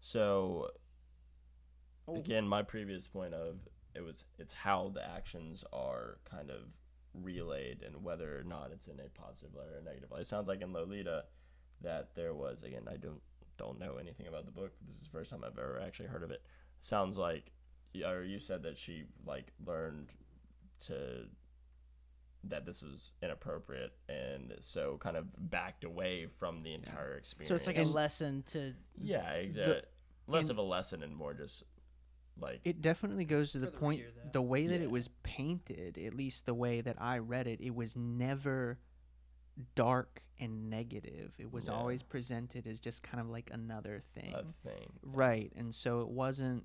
[0.00, 0.70] so
[2.08, 2.16] Oh.
[2.16, 3.58] again, my previous point of
[3.94, 6.60] it was it's how the actions are kind of
[7.22, 10.22] relayed and whether or not it's in a positive light or a negative light.
[10.22, 11.24] It sounds like in Lolita
[11.82, 13.20] that there was again I don't
[13.58, 14.72] don't know anything about the book.
[14.86, 16.42] This is the first time I've ever actually heard of it.
[16.80, 17.52] Sounds like
[18.04, 20.10] or you said that she like learned
[20.86, 21.26] to
[22.44, 27.48] that this was inappropriate and so kind of backed away from the entire experience.
[27.48, 29.82] So it's like a lesson to yeah, exactly.
[30.28, 31.62] Less and- of a lesson and more just
[32.40, 34.84] like It definitely goes to the the point reader, the way that Yeah.
[34.84, 38.78] it was painted, at least the way that I read it, it was never
[39.74, 41.34] dark and negative.
[41.38, 41.74] It was Yeah.
[41.74, 44.34] always presented as just kind of like another thing.
[44.34, 44.92] a thing.
[45.02, 45.50] Right.
[45.56, 46.64] And so it wasn't,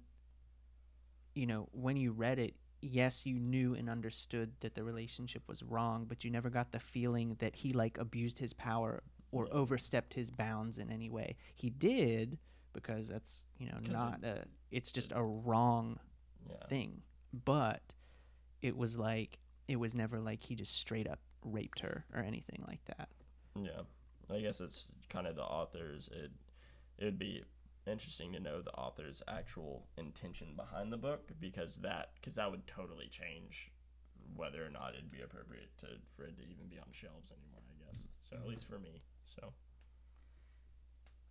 [1.36, 5.64] you know, when you read it, yes, you knew and understood that the relationship was
[5.64, 9.54] wrong, but you never got the feeling that he like abused his power or Yeah.
[9.54, 11.38] overstepped his bounds in any way.
[11.56, 12.38] He did
[12.74, 16.00] because that's, you know, 'Cause of- not a, it's just a wrong
[16.50, 16.66] Yeah.
[16.68, 17.04] thing.
[17.34, 17.82] But
[18.62, 22.64] it was like, it was never like he just straight up raped her or anything
[22.68, 23.10] like that.
[23.56, 23.82] Yeah.
[24.30, 26.32] I guess it's kind of the author's it
[26.98, 27.44] it'd be
[27.88, 32.66] interesting to know the author's actual intention behind the book because that cuz that would
[32.68, 33.72] totally change
[34.36, 37.62] whether or not it'd be appropriate to for it to even be on shelves anymore,
[37.70, 38.04] I guess.
[38.24, 39.02] So at least for me.
[39.26, 39.54] So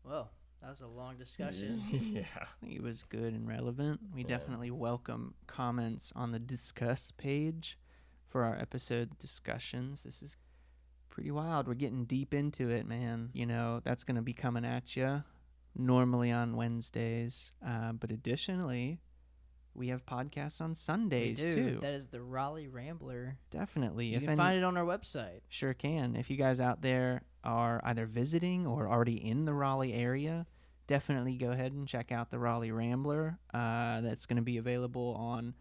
[0.03, 0.33] well,
[0.63, 1.83] that was a long discussion.
[1.91, 2.23] yeah.
[2.37, 4.01] I think it was good and relevant.
[4.15, 4.29] We Yeah.
[4.29, 7.79] definitely welcome comments on the discuss page
[8.29, 10.03] for our episode discussions.
[10.03, 10.37] This is
[11.09, 11.67] pretty wild.
[11.67, 13.31] We're getting deep into it, man.
[13.33, 15.25] You know, that's going to be coming at you
[15.75, 17.53] normally on Wednesdays.
[17.67, 19.01] Uh, but additionally,
[19.75, 21.79] we have podcasts on Sundays too.
[21.81, 23.37] That is the Raleigh Rambler.
[23.51, 24.07] definitely.
[24.07, 25.41] You if can any- find it on our website.
[25.49, 26.17] Sure can.
[26.17, 30.47] If you guys out there are either visiting or already in the Raleigh area,
[30.87, 33.39] definitely go ahead and check out the Raleigh Rambler.
[33.55, 35.55] Uh, that's going to be available on,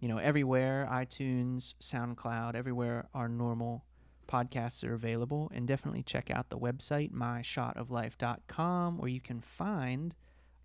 [0.00, 3.84] you know, everywhere iTunes, SoundCloud, everywhere our normal
[4.28, 5.50] podcasts are available.
[5.54, 10.14] And definitely check out the website, myshotoflife.com, where you can find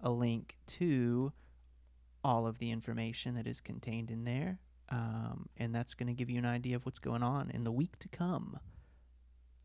[0.01, 1.31] a link to
[2.23, 4.59] all of the information that is contained in there.
[4.89, 7.71] Um, and that's going to give you an idea of what's going on in the
[7.71, 8.59] week to come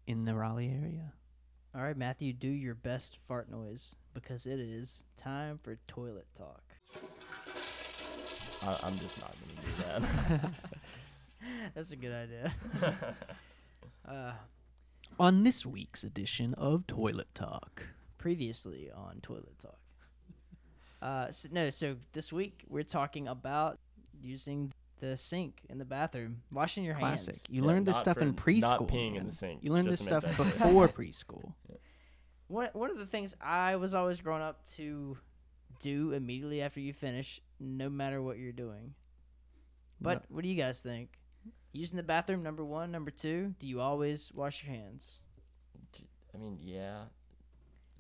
[0.07, 1.13] in the Raleigh area.
[1.75, 6.63] All right, Matthew, do your best fart noise because it is time for toilet talk.
[8.63, 10.51] I, I'm just not going to do that.
[11.75, 12.55] That's a good idea.
[14.09, 14.31] Uh,
[15.19, 17.83] On this week's edition of Toilet Talk.
[18.19, 19.81] previously on toilet talk.
[21.03, 23.79] Uh, so, no, so this week we're talking about
[24.21, 27.25] using the sink in the bathroom, washing your hands.
[27.25, 27.35] Classic.
[27.35, 27.45] hands.
[27.51, 28.61] You Yeah, learned this stuff for in preschool.
[28.63, 31.53] not peeing in the sink, You learned this stuff that before preschool.
[32.49, 35.19] One one of the things I was always growing up to
[35.81, 38.95] do immediately after you finish, no matter what you're doing.
[40.01, 41.19] But what do you guys think?
[41.73, 43.55] Using the bathroom, number one, number two.
[43.59, 45.23] Do you always wash your hands?
[46.35, 47.05] I mean, yeah.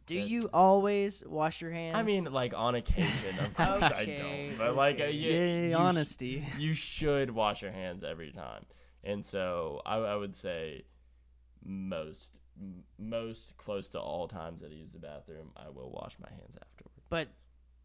[0.06, 1.96] Do That- you always wash your hands?
[1.96, 4.58] I mean, like on occasion, of course I Okay, don't.
[4.58, 5.10] But like, uh, okay.
[5.12, 6.46] you, Yay, you sh- honesty.
[6.58, 8.64] you should wash your hands every time.
[9.02, 10.84] And so I, I would say
[11.64, 12.28] most
[12.60, 16.28] m- most close to all times that I use the bathroom, I will wash my
[16.30, 16.92] hands afterward.
[17.08, 17.28] but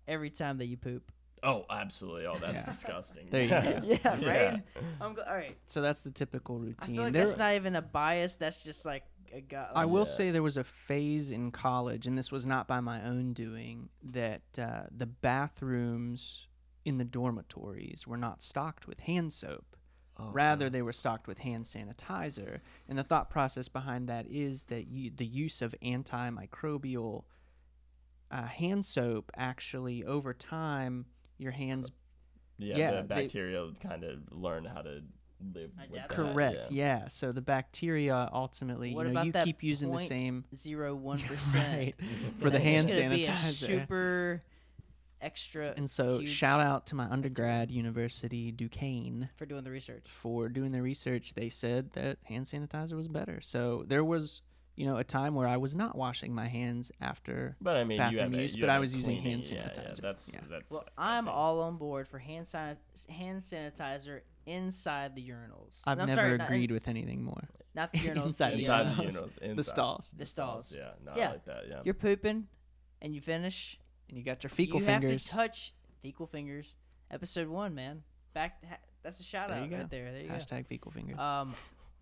[0.07, 1.11] every time that you poop.
[1.43, 2.27] Oh, absolutely.
[2.27, 2.71] Oh, that's Yeah.
[2.73, 3.27] disgusting.
[3.31, 3.81] There you go.
[3.83, 4.21] Yeah, right.
[4.23, 4.59] Yeah.
[4.99, 5.57] I'm gl- all right.
[5.65, 6.75] So that's the typical routine.
[6.79, 6.95] I routine.
[6.95, 8.35] feel like There- that's not even a bias.
[8.35, 9.03] That's just like
[9.33, 9.69] a guy.
[9.73, 10.05] I will Yeah.
[10.05, 13.89] say there was a phase in college, and this was not by my own doing,
[14.03, 16.47] that uh, the bathrooms
[16.85, 19.75] in the dormitories were not stocked with hand soap.
[20.17, 22.59] Oh, Rather, they were stocked with hand sanitizer.
[22.87, 27.23] And the thought process behind that is that you, the use of antimicrobial
[28.29, 31.05] uh, hand soap actually, over time,
[31.37, 31.91] your hands
[32.57, 35.01] yeah, yeah, the bacteria kind of learn how to
[35.53, 36.09] live with that.
[36.09, 36.71] correct.
[36.71, 36.99] Yeah.
[37.01, 37.07] Yeah.
[37.07, 40.93] So the bacteria ultimately, What you know, about you that keep using the same zero
[40.95, 41.95] one percent
[42.39, 43.67] for the That's hand just gonna be a sanitizer.
[43.67, 44.41] super
[45.21, 45.73] extra.
[45.77, 50.05] And so, huge shout out to my undergrad university, Duquesne, for doing the research.
[50.07, 51.33] for doing the research.
[51.35, 53.39] They said that hand sanitizer was better.
[53.41, 54.41] So there was,
[54.75, 57.55] you know, a time where I was not washing my hands after.
[57.61, 59.21] But I mean, you bathroom have a- use, you but have I a was using
[59.21, 60.01] cleaning- hand yeah, yeah, sanitizer.
[60.01, 60.39] that's, Yeah.
[60.49, 62.77] that's Well, I I'm think- all on board for hand san-
[63.09, 65.79] hand sanitizer inside the urinals.
[65.85, 67.47] I've I'm never sorry, not agreed with anything more.
[67.75, 68.25] Not the urinals.
[68.25, 69.13] Inside the, inside uh, the urinals.
[69.13, 69.65] urinals, The inside.
[69.71, 70.13] stalls.
[70.17, 70.75] The stalls.
[70.77, 71.29] Yeah, no, Yeah.
[71.31, 71.63] Like that.
[71.69, 71.79] Yeah.
[71.83, 72.47] You're pooping,
[73.01, 73.77] and you finish.
[74.09, 75.11] And you got your fecal you fingers.
[75.11, 76.75] have to touch fecal fingers.
[77.09, 78.03] Episode one, man.
[78.33, 78.63] Back.
[78.69, 79.77] Ha- that's a shout There out you go.
[79.77, 80.11] right there.
[80.11, 81.15] There you Hashtag fecal fingers.
[81.17, 81.23] go.
[81.23, 81.55] Um,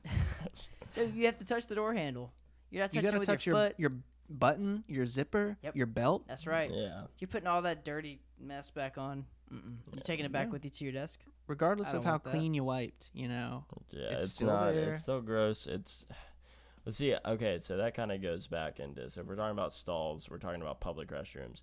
[0.98, 2.32] no, you have to touch the door handle.
[2.72, 3.76] You're not you touching got it to with touch your your, foot.
[3.78, 3.92] your
[4.30, 5.76] button, your zipper, Yep.
[5.76, 6.24] your belt.
[6.28, 6.70] That's right.
[6.74, 7.04] yeah.
[7.20, 9.26] You're putting all that dirty mess back on.
[9.54, 9.78] Mm-mm.
[9.94, 10.52] You're taking it back Yeah.
[10.54, 11.20] with you to your desk.
[11.48, 12.30] Regardless of how want that.
[12.32, 13.66] clean you wiped, you know.
[13.90, 14.74] Yeah, It's it's, still not.
[14.74, 14.94] there.
[14.94, 15.66] It's so gross.
[15.68, 16.06] It's.
[16.86, 17.16] Let's see.
[17.26, 19.10] Okay, so that kind of goes back into.
[19.10, 21.62] So if we're talking about stalls, we're talking about public restrooms.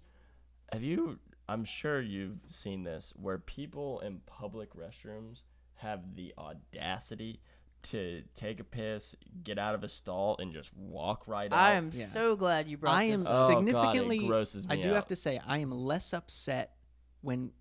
[0.72, 1.18] Have you?
[1.48, 5.42] I'm sure you've seen this, where people in public restrooms
[5.76, 7.40] have the audacity
[7.84, 9.14] to take a piss,
[9.44, 11.58] get out of a stall, and just walk right out.
[11.58, 12.04] I am Yeah.
[12.06, 13.36] so glad you brought I am this up.
[13.36, 14.18] Oh, God, it significantly.
[14.26, 16.76] grosses I me do have to say, I am less upset
[17.20, 17.52] when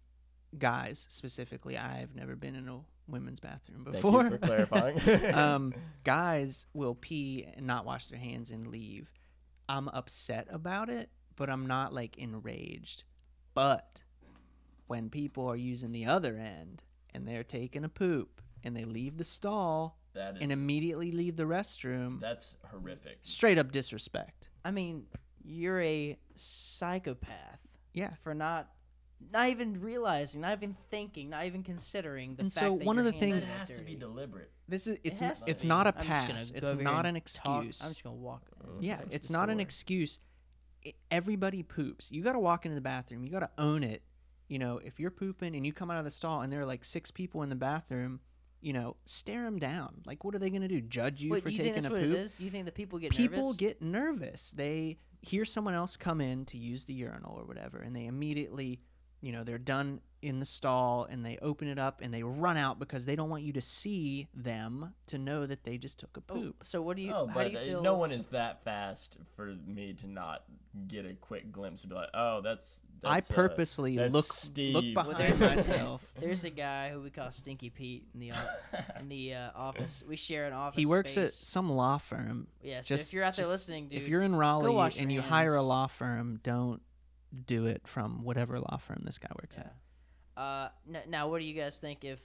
[0.58, 4.24] guys, specifically, I've never been in a women's bathroom Thank before.
[4.24, 5.34] you for clarifying.
[5.34, 9.12] um, guys will pee and not wash their hands and leave.
[9.70, 13.03] I'm upset about it, but I'm not like enraged.
[13.53, 14.01] But
[14.88, 16.84] when people are using the other end
[17.14, 20.41] and they're taking a poop and they leave the stall that is.
[20.41, 23.20] and immediately leave the restroom, that's horrific.
[23.24, 24.49] straight up disrespect.
[24.64, 25.06] I mean,
[25.43, 27.60] you're a psychopath
[27.93, 28.12] Yeah.
[28.24, 28.70] for not,
[29.32, 32.97] not even realizing, not even thinking, not even considering the And fact so that one
[32.99, 34.51] of the things- It has to be deliberate.
[34.68, 35.68] This is it's n- has to it's be.
[35.68, 36.51] not a I'm pass.
[36.51, 37.82] It's go over here not and an talk- excuse.
[37.84, 38.43] I'm just gonna walk.
[38.63, 40.20] Oh, yeah, touch it's not an excuse.
[40.86, 42.11] I everybody poops.
[42.11, 43.24] You got to walk into the bathroom.
[43.24, 44.03] You got to own it.
[44.47, 46.66] You know, if you're pooping and you come out of the stall and there are
[46.66, 48.20] like six people in the bathroom,
[48.61, 50.01] you know, stare them down.
[50.05, 50.82] Like, what are they going to do?
[50.82, 52.18] Judge you Wait, for you taking think that's a what poop?
[52.18, 52.36] is?
[52.36, 53.56] Do you think that people get People nervous?
[53.57, 54.52] get nervous.
[54.52, 58.80] They hear someone else come in to use the urinal or whatever, and they immediately,
[59.22, 62.58] you know, they're done in the stall and they open it up and they run
[62.58, 66.18] out because they don't want you to see them to know that they just took
[66.18, 66.56] a Oh, poop.
[66.64, 67.14] so what do you?
[67.14, 67.82] Oh, how but do you uh, feel?
[67.84, 70.44] no one is that fast for me to not
[70.88, 74.26] get a quick glimpse and be like, "Oh, that's." I that's, uh, purposely that's look
[74.26, 74.94] look Steve.
[74.96, 75.40] behind there's-
[75.70, 76.02] myself.
[76.20, 78.32] There's a guy who we call Stinky Pete in the
[79.00, 80.02] in the uh, office.
[80.08, 80.80] We share an office.
[80.80, 82.48] He works at some law firm.
[82.64, 84.96] Yeah, so just- if you're out there just- listening, dude, if you're in Raleigh wash
[84.96, 86.82] your and you hire a law firm, don't
[87.45, 89.64] do it from whatever law firm this guy works Yeah.
[89.66, 90.41] at.
[90.41, 92.20] Uh, n- now, what do you guys think if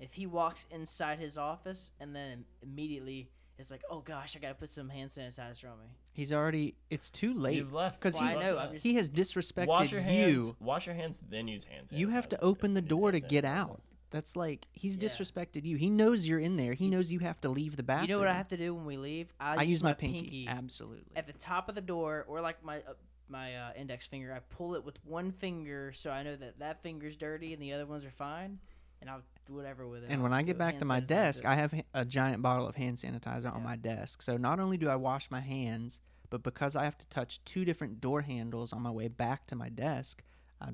[0.00, 4.54] if he walks inside his office and then immediately is like, "Oh gosh, I gotta
[4.54, 6.74] put some hand sanitizer on me." He's already.
[6.90, 8.70] It's too late You've left 'Cause Well, I know.
[8.72, 10.32] Just, he has disrespected wash your hands.
[10.32, 10.56] you.
[10.60, 11.98] Wash your hands, then use hand sanitizer.
[11.98, 13.82] You have to open the door to get out.
[14.10, 15.08] That's like he's Yeah.
[15.08, 15.76] disrespected you.
[15.76, 16.72] He knows you're in there.
[16.74, 18.08] He knows you have to leave the bathroom.
[18.10, 19.32] you know what I have to do when we leave?
[19.40, 20.46] I, use my, pinky.
[20.48, 21.04] Absolutely.
[21.16, 22.94] at the top of the door, or like my uh,
[23.28, 24.32] my uh, index finger.
[24.32, 27.72] I pull it with one finger, so I know that that finger's dirty and the
[27.72, 28.58] other ones are fine,
[29.00, 30.10] and I'll do whatever with it.
[30.10, 31.44] And I'll when I get back to my sanitize desk.
[31.44, 34.22] I have a giant bottle of hand sanitizer on my desk.
[34.22, 37.64] So not only do I wash my hands, but because I have to touch two
[37.64, 40.22] different door handles on my way back to my desk,
[40.60, 40.70] I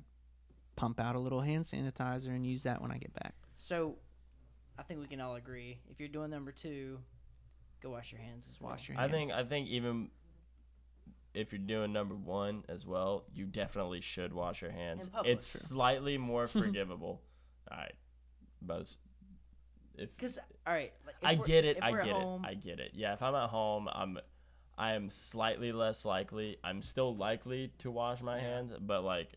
[0.76, 3.34] pump out a little hand sanitizer and use that when I get back.
[3.56, 3.96] So,
[4.78, 5.78] I think we can all agree.
[5.90, 6.98] If you're doing number two,
[7.82, 8.70] go wash your hands as well.
[8.70, 9.12] Wash your hands.
[9.12, 10.08] I think I think even
[11.34, 15.06] if you're doing number one as well, you definitely should wash your hands.
[15.06, 15.32] In public.
[15.32, 17.22] It's slightly more forgivable.
[17.70, 17.94] All right,
[18.64, 18.98] most.
[19.96, 22.80] If Because all right, like, I get it, I we're at get it, I get
[22.80, 22.90] it.
[22.94, 24.18] Yeah, if I'm at home, I'm,
[24.78, 26.56] I am slightly less likely.
[26.64, 28.42] I'm still likely to wash my Yeah.
[28.42, 29.28] hands, but like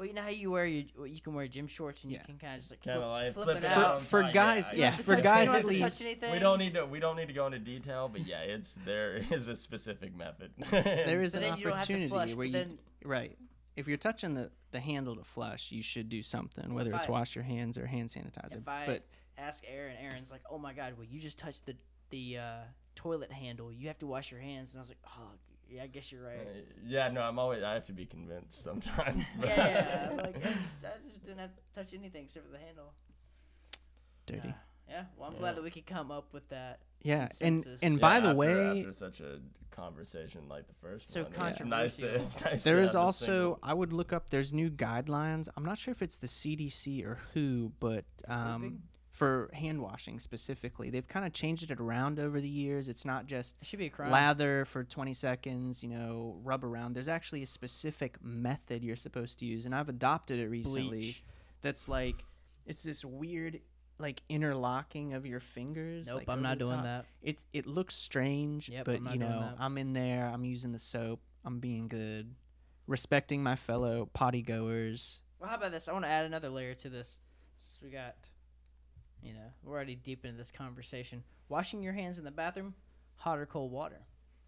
[0.00, 2.20] Well, you know how you wear your you can wear gym shorts and Yeah.
[2.20, 3.84] you can kind of just like Kinda flip, like flip, flip it it out.
[3.84, 4.00] out.
[4.00, 6.04] For, for Yeah, guys, I- You yeah, don't have to for guys at least.
[6.32, 9.16] we don't need to we don't need to go into detail, but yeah, it's there
[9.30, 10.52] is a specific method.
[10.70, 12.78] There is But an then you don't have to opportunity flush, where but you then-
[13.04, 13.36] right.
[13.76, 17.06] If you're touching the the handle to flush, you should do something, whether If it's
[17.06, 18.56] I- wash your hands or hand sanitizer.
[18.56, 19.04] If I but
[19.36, 21.76] ask Aaron, Aaron's like, "Oh my God, well you just touched the
[22.08, 22.60] the uh,
[22.94, 23.70] toilet handle.
[23.70, 25.28] You have to wash your hands." And I was like, "Oh,
[25.70, 26.46] yeah, I guess you're right."
[26.84, 29.24] yeah, no, I'm always I have to be convinced sometimes.
[29.38, 32.58] but- yeah, like I just, I just didn't have to touch anything except for the
[32.58, 32.92] handle.
[34.26, 34.40] dirty.
[34.48, 34.52] Yeah,
[34.88, 35.04] yeah.
[35.16, 35.40] Well, I'm Yeah.
[35.40, 36.80] glad that we could come up with that.
[37.02, 37.82] Yeah, and consensus.
[37.82, 39.38] and Yeah, by the after- way, after such a
[39.70, 43.72] conversation like the first So one, it's nice to- it's nice There is also I
[43.72, 44.30] would look up.
[44.30, 45.48] There's new guidelines.
[45.56, 48.82] I'm not sure if it's the CDC or who, but um, Grouping?
[49.20, 52.88] For hand washing specifically, they've kind of changed it around over the years.
[52.88, 54.10] It's not just It should be a crime.
[54.10, 55.82] lather for 20 seconds.
[55.82, 56.94] You know, rub around.
[56.94, 60.88] There's actually a specific method you're supposed to use, and I've adopted it recently.
[60.88, 61.22] Bleach.
[61.60, 62.24] That's like
[62.64, 63.60] it's this weird
[63.98, 66.06] like interlocking of your fingers.
[66.06, 66.84] Nope, like, I'm not doing top.
[66.84, 67.04] that.
[67.20, 69.52] It it looks strange, Yep, but you know.
[69.58, 70.30] I'm in there.
[70.32, 71.20] I'm using the soap.
[71.44, 72.34] I'm being good,
[72.86, 75.20] respecting my fellow potty goers.
[75.38, 75.88] Well, how about this?
[75.88, 77.20] I want to add another layer to this.
[77.58, 78.16] Since we got,
[79.22, 81.22] you know, we're already deep into this conversation.
[81.48, 82.74] Washing your hands in the bathroom,
[83.16, 84.00] hot or cold water?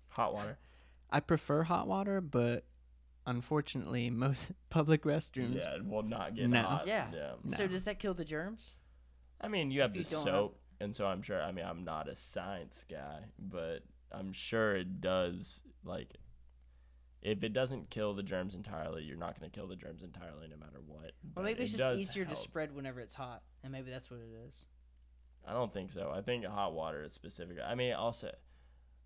[0.09, 0.59] hot water.
[1.11, 2.65] I prefer hot water, but
[3.27, 5.57] unfortunately, most public restrooms.
[5.59, 6.63] Yeah, will not get No.
[6.63, 6.87] hot.
[6.87, 7.07] Yeah.
[7.15, 7.33] yeah.
[7.47, 7.69] So No.
[7.73, 8.75] does that kill the germs?
[9.41, 11.43] I mean, you have If the you don't have- soap, and so I'm sure.
[11.43, 13.81] I mean, I'm not a science guy, but
[14.11, 15.61] I'm sure it does.
[15.85, 16.17] Like,
[17.23, 20.49] if it doesn't kill the germs entirely, you're not going to kill the germs entirely,
[20.49, 21.13] no matter what.
[21.35, 24.21] Well, maybe it's it just easier to spread whenever it's hot, and maybe that's what
[24.21, 24.65] it is.
[25.47, 26.13] I don't think so.
[26.15, 27.57] I think hot water is specific.
[27.65, 28.33] I mean, also.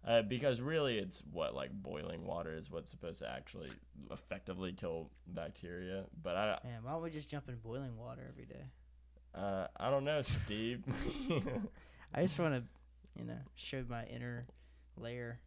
[0.06, 3.70] Uh, because really, it's what like boiling water is what's supposed to actually
[4.12, 6.05] effectively kill bacteria.
[6.22, 8.66] But I, Man, why don't we just jump in boiling water every day?
[9.34, 10.84] uh, I don't know, Steve.
[12.14, 12.62] I just want to,
[13.18, 14.47] you know, show my inner
[14.97, 15.40] layer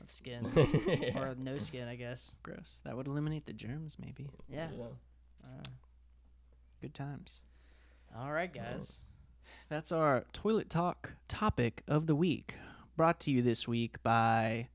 [0.00, 1.18] of skin Yeah.
[1.20, 2.34] or no skin, I guess.
[2.42, 2.80] Gross.
[2.84, 4.28] That would eliminate the germs, maybe.
[4.48, 4.68] Yeah.
[4.76, 4.84] Yeah.
[5.44, 5.62] Uh,
[6.80, 7.40] Good times.
[8.16, 9.00] all right, guys.
[9.68, 12.54] That's our toilet talk topic of the week.
[12.96, 14.68] Brought to you this week by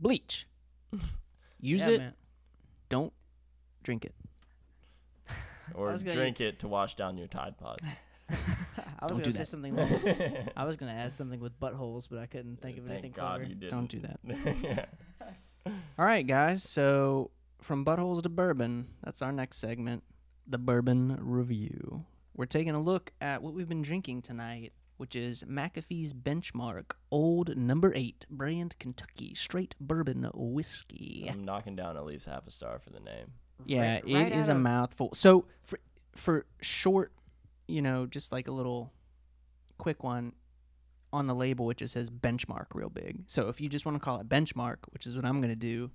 [0.00, 0.46] Bleach.
[1.60, 2.12] Use Yeah, it, man.
[2.88, 3.12] don't
[3.82, 4.14] drink it.
[5.74, 7.80] Or was gonna- drink it to wash down your Tide Pod.
[9.00, 9.46] I was Don't gonna do say that.
[9.48, 9.76] something.
[9.76, 13.12] Like, I was gonna add something with buttholes, but I couldn't think of Thank anything
[13.12, 13.44] God clever.
[13.44, 13.70] you didn't.
[13.70, 14.20] Don't do that.
[14.62, 14.84] yeah.
[15.98, 16.62] All right, guys.
[16.62, 17.30] So
[17.60, 20.02] from buttholes to bourbon, that's our next segment,
[20.46, 22.04] the bourbon review.
[22.36, 27.56] We're taking a look at what we've been drinking tonight, which is McAfee's Benchmark Old
[27.56, 31.26] Number Eight Brand Kentucky Straight Bourbon Whiskey.
[31.30, 33.32] I'm knocking down at least half a star for the name.
[33.66, 35.10] Yeah, Right- it right is out a of- mouthful.
[35.14, 35.78] So for
[36.14, 37.12] for short,
[37.68, 38.92] you know, just like a little
[39.78, 40.32] quick one
[41.12, 43.22] on the label, it just says benchmark real big.
[43.26, 45.90] So if you just want to call it benchmark, which is what I'm gonna do,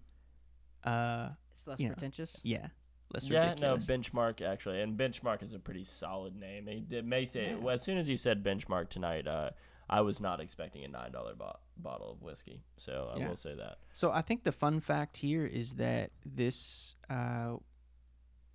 [0.84, 1.94] uh, It's less you know.
[1.94, 2.40] pretentious.
[2.44, 2.68] yeah,
[3.14, 3.88] less yeah, ridiculous.
[3.88, 6.68] no, benchmark actually, and benchmark is a pretty solid name.
[6.68, 7.50] It, it makes it.
[7.50, 7.56] Yeah.
[7.58, 9.52] Well, as soon as you said benchmark tonight, uh,
[9.90, 12.64] I was not expecting a nine dollar bo- bottle of whiskey.
[12.78, 13.30] So I Yeah.
[13.30, 13.78] will say that.
[13.92, 17.58] So I think the fun fact here is that this uh,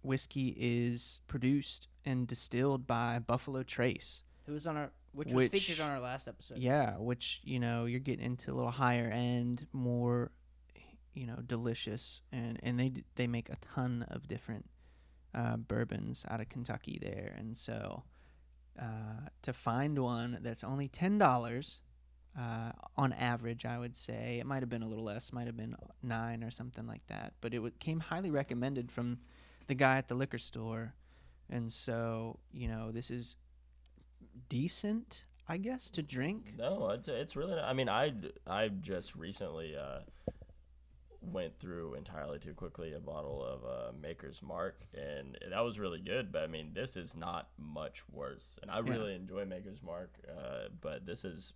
[0.02, 4.22] whiskey is produced and distilled by Buffalo Trace.
[4.46, 6.56] Who was on our, which was featured on our last episode.
[6.58, 10.30] Yeah, which you know you're getting into a little higher end, more
[11.12, 14.64] you know delicious, and and they they make a ton of different
[15.34, 18.04] uh, bourbons out of Kentucky there, and so
[18.80, 21.80] uh, to find one that's only ten dollars.
[22.38, 25.56] Uh, on average, I would say it might have been a little less, might have
[25.56, 25.74] been
[26.04, 27.32] nine or something like that.
[27.40, 29.18] But it w- came highly recommended from
[29.66, 30.94] the guy at the liquor store,
[31.50, 33.36] and so you know this is
[34.48, 36.54] decent, I guess, to drink.
[36.58, 37.54] No, it's it's really.
[37.54, 38.12] Not, I mean, I
[38.46, 40.00] I just recently uh,
[41.20, 46.00] went through entirely too quickly a bottle of uh, Maker's Mark, and that was really
[46.00, 46.32] good.
[46.32, 48.92] But I mean, this is not much worse, and I Yeah.
[48.92, 50.10] really enjoy Maker's Mark.
[50.28, 51.52] Uh, but this is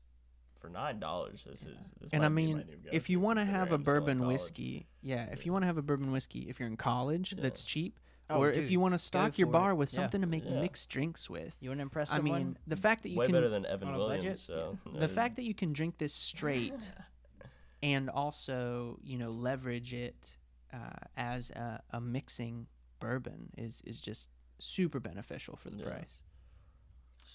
[0.60, 1.44] for nine dollars.
[1.48, 1.76] This is.
[2.00, 4.26] This and I mean, if you want to have a considering I'm still in bourbon
[4.26, 7.42] whiskey, yeah, if you want to have a bourbon whiskey, if you're in college, Yeah.
[7.42, 7.98] that's cheap.
[8.32, 9.52] Oh, or dude, if you want to stock your for it.
[9.52, 10.00] bar with Yeah.
[10.00, 10.60] something to make Yeah.
[10.60, 11.54] mixed drinks with.
[11.60, 12.38] You want to impress I someone?
[12.38, 14.24] mean, the fact that you way can better than Evan on a Williams.
[14.24, 14.38] budget?
[14.40, 16.90] So the fact that you can drink this straight
[17.82, 20.36] and also you know leverage it
[20.72, 22.66] uh, as a, a mixing
[23.00, 24.28] bourbon is is just
[24.58, 25.84] super beneficial for the Yeah.
[25.90, 26.22] price.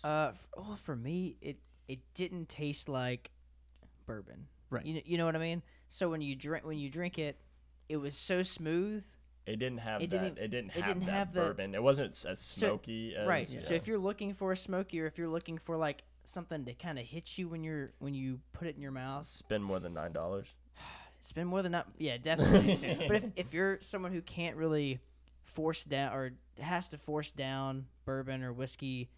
[0.03, 3.31] Uh, f- well, for me, it it didn't taste like
[4.05, 4.47] bourbon.
[4.69, 4.85] Right.
[4.85, 5.63] You know, you know what I mean?
[5.87, 7.39] So when you drink when you drink it,
[7.89, 9.03] it was so smooth.
[9.47, 10.21] It didn't have It that.
[10.21, 11.73] didn't- it didn't it have didn't that have the- bourbon.
[11.73, 13.15] It wasn't s- as So- smoky.
[13.15, 13.49] as, right.
[13.49, 13.59] yeah.
[13.59, 16.73] So if you're looking for a smoky, or if you're looking for like something to
[16.73, 19.79] kind of hit you when you're when you put it in your mouth, spend more
[19.79, 20.47] than nine dollars,
[21.21, 21.87] spend more than that.
[21.97, 23.05] Yeah, definitely.
[23.07, 24.99] but if if you're someone who can't really
[25.45, 29.09] force down or has to force down bourbon or whiskey,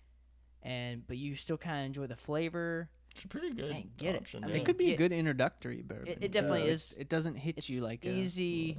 [0.62, 4.14] and but you still kind of enjoy the flavor, it's a pretty good Man, get
[4.16, 4.22] it.
[4.22, 4.44] option.
[4.44, 4.54] I yeah.
[4.54, 4.94] mean, It could be Yeah.
[4.94, 6.20] a good introductory bourbon.
[6.22, 6.70] it definitely too.
[6.70, 6.96] is.
[6.98, 8.78] It doesn't hit it's you like a, easy.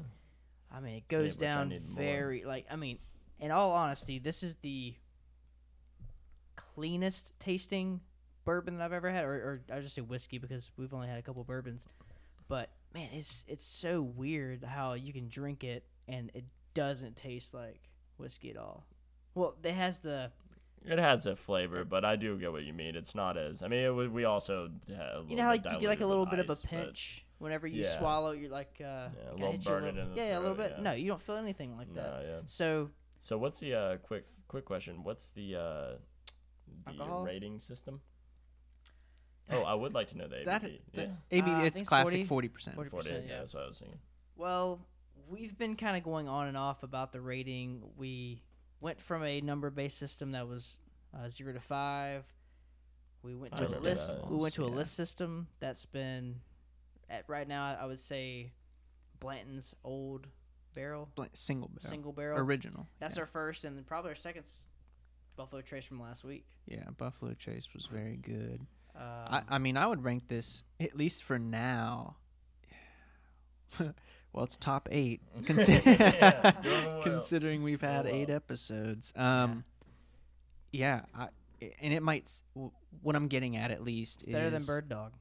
[0.73, 2.67] I mean, it goes I down very like.
[2.71, 2.99] I mean,
[3.39, 4.95] in all honesty, this is the
[6.57, 8.01] cleanest tasting
[8.45, 11.19] bourbon that I've ever had, or, or I just say whiskey because we've only had
[11.19, 11.87] a couple bourbons.
[12.49, 16.45] But man, it's it's so weird how you can drink it and it
[16.75, 17.81] doesn't taste like
[18.17, 18.85] whiskey at all.
[19.35, 20.31] Well, it has the
[20.85, 22.97] It has a flavor, uh, but I do get what you mean.
[22.97, 23.63] It's not as.
[23.63, 26.39] I mean, it, we also you know how like you get like a little bit
[26.39, 27.99] of a pinch whenever you Yeah.
[27.99, 28.31] swallow.
[28.31, 30.41] You're like uh, a little hits a burn it little- in the yeah, yeah, a
[30.41, 30.73] little bit.
[30.77, 30.83] yeah.
[30.83, 32.23] No, you don't feel anything like that.
[32.23, 32.41] No, yeah.
[32.47, 32.91] So
[33.21, 35.03] So what's the uh, quick quick question?
[35.03, 35.61] What's the uh,
[36.87, 37.25] the Alcohol?
[37.25, 38.01] rating system?
[39.53, 40.45] Oh, I would like to know the ABV.
[40.45, 41.51] That- yeah, AB.
[41.51, 42.25] Uh, it's classic 40.
[42.25, 42.77] forty percent.
[42.77, 43.09] 40 forty.
[43.09, 43.27] percent.
[43.27, 43.39] Yeah, Yeah.
[43.41, 43.99] that's what I was thinking.
[44.37, 44.81] Well,
[45.29, 47.83] we've been kind of going on and off about the rating.
[47.97, 48.43] We
[48.81, 50.79] went from a number-based system that was
[51.15, 52.25] uh, zero to five.
[53.23, 54.13] We went to a list.
[54.13, 54.31] that.
[54.31, 54.77] We went to a Yeah.
[54.77, 56.41] list system that's been
[57.11, 57.77] at right now.
[57.81, 58.53] I would say
[59.19, 60.27] Blanton's old
[60.75, 61.91] barrel, Single barrel.
[61.91, 62.39] single barrel.
[62.39, 62.87] Original.
[62.99, 63.23] That's yeah.
[63.23, 64.45] our first, and probably our second
[65.37, 66.47] Buffalo Trace from last week.
[66.67, 68.61] Yeah, Buffalo Trace was very good.
[68.95, 72.17] Um, I, I mean, I would rank this at least for now.
[73.79, 76.53] well, it's top eight, consi- Yeah,
[77.03, 79.13] considering we've had Doing eight episodes.
[79.17, 79.65] Um,
[80.73, 81.29] yeah, I,
[81.81, 82.31] and it might.
[83.03, 85.13] What I'm getting at, at least, it's better than Bird Dog.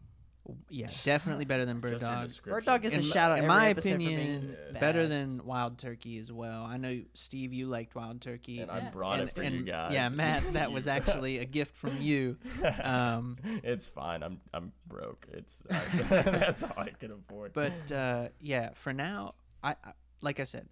[0.70, 2.28] Yeah, definitely better than Bird Just your Dog.
[2.28, 2.54] description.
[2.54, 3.40] Bird Dog is in, a m- shout out.
[3.40, 4.80] in my episode for being opinion, Yeah.
[4.80, 6.64] better than Wild Turkey as well.
[6.64, 8.88] I know Steve, you liked Wild Turkey, And Yeah.
[8.88, 9.94] I brought and- it for and- you guys.
[9.94, 12.38] Yeah, Matt, that was actually a gift from you.
[12.84, 14.24] Um, it's fine.
[14.24, 15.26] I'm I'm broke.
[15.34, 17.54] It's I, that's all I can afford.
[17.54, 20.68] but uh, yeah, for now, I, I like I said,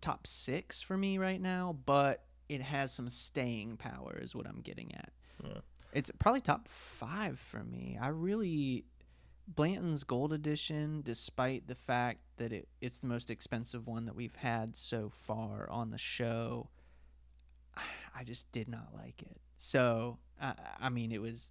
[0.00, 4.60] top six for me right now, but it has some staying power, is what I'm
[4.60, 5.10] getting at.
[5.44, 5.60] Yeah.
[5.92, 7.98] It's probably top five for me.
[8.00, 8.84] I really
[9.46, 14.36] Blanton's Gold Edition, despite the fact that it, it's the most expensive one that we've
[14.36, 16.70] had so far on the show,
[18.14, 19.40] I just did not like it.
[19.58, 21.50] So I, I mean, it was,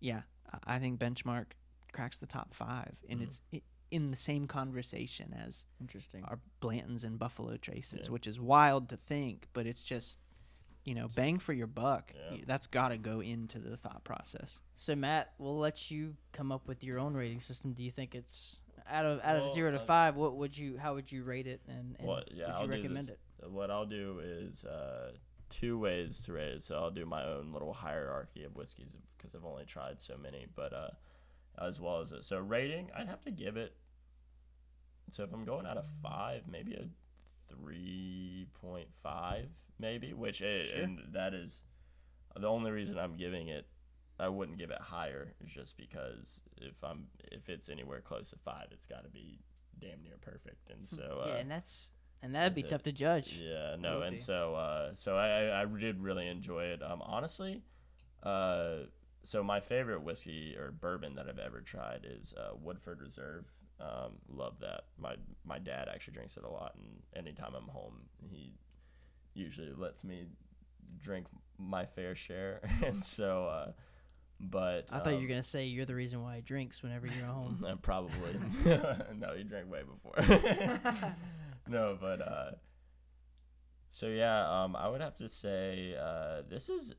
[0.00, 0.22] yeah.
[0.66, 1.46] I- think Benchmark
[1.92, 3.24] cracks the top five, and Mhm.
[3.24, 6.22] it's i in the same conversation as Interesting.
[6.24, 8.10] our Blantons and Buffalo Traces, Yeah.
[8.12, 10.18] which is wild to think, but it's just,
[10.84, 12.38] you know, bang for your buck yeah.
[12.46, 14.60] that's got to go into the thought process.
[14.74, 17.72] So Matt, we'll let you come up with your own rating system.
[17.72, 18.58] Do you think it's
[18.90, 20.16] out of out of zero to uh, five?
[20.16, 20.78] What would you?
[20.78, 21.60] How would you rate it?
[21.68, 22.30] And, and What?
[22.32, 23.18] Yeah, would I'll you do recommend it?
[23.50, 25.12] What I'll do is uh,
[25.50, 26.62] two ways to rate it.
[26.62, 30.46] So I'll do my own little hierarchy of whiskeys because I've only tried so many.
[30.54, 30.88] But uh,
[31.60, 32.24] as well as it.
[32.24, 33.74] So rating, I'd have to give it.
[35.10, 36.84] So if I'm going out of five, maybe a
[37.54, 39.46] three point five,
[39.78, 40.12] maybe.
[40.12, 40.82] Which i Sure.
[40.82, 41.62] and that is
[42.36, 43.66] the only reason I'm giving it.
[44.20, 48.36] I wouldn't give it higher, is just because if I'm if it's anywhere close to
[48.44, 49.38] five, it's got to be
[49.80, 50.70] damn near perfect.
[50.70, 51.92] And so uh, yeah, and that's
[52.22, 53.40] and that'd be that's tough to judge.
[53.40, 54.22] yeah, no, and be.
[54.22, 56.82] so uh, so I, I I did really enjoy it.
[56.82, 57.62] Um, honestly,
[58.24, 58.86] uh,
[59.22, 63.44] so my favorite whiskey or bourbon that I've ever tried is uh, Woodford Reserve.
[63.80, 64.86] Um, love that.
[64.98, 65.14] My
[65.44, 68.54] my dad actually drinks it a lot, and anytime I'm home, he
[69.38, 70.26] usually lets me
[71.02, 71.26] drink
[71.58, 72.60] my fair share.
[72.84, 73.72] and so, uh,
[74.40, 77.06] but I thought you um, were gonna say you're the reason why he drinks whenever
[77.06, 77.64] you're home.
[77.66, 78.34] uh, probably.
[78.64, 80.14] no, he drank way before.
[81.68, 82.50] no, but uh
[83.90, 86.94] so yeah, um I would have to say uh this is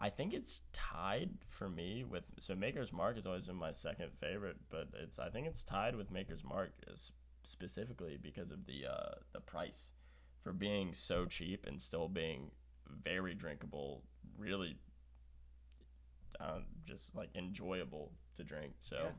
[0.00, 4.10] I think it's tied for me with so Maker's Mark has always been my second
[4.20, 7.12] favorite, but it's I think it's tied with Maker's Mark s-
[7.44, 9.92] specifically because of the uh the price
[10.42, 12.50] for being so cheap and still being
[13.04, 14.02] very drinkable,
[14.38, 14.76] really
[16.40, 18.72] um, just like enjoyable to drink.
[18.80, 19.10] So Yeah.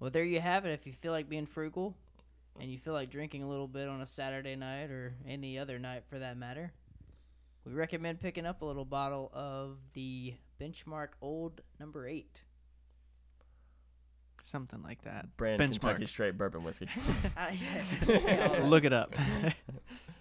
[0.00, 0.70] Well, there you have it.
[0.72, 1.96] If you feel like being frugal,
[2.60, 5.78] and you feel like drinking a little bit on a Saturday night or any other
[5.78, 6.72] night for that matter,
[7.64, 12.42] we recommend picking up a little bottle of the Benchmark Old Number Eight.
[14.42, 15.36] Something like that.
[15.36, 15.80] Brand Benchmark.
[15.80, 16.88] Kentucky Straight Bourbon Whiskey.
[17.36, 18.64] Uh, yeah, see all that.
[18.64, 19.14] Look it up.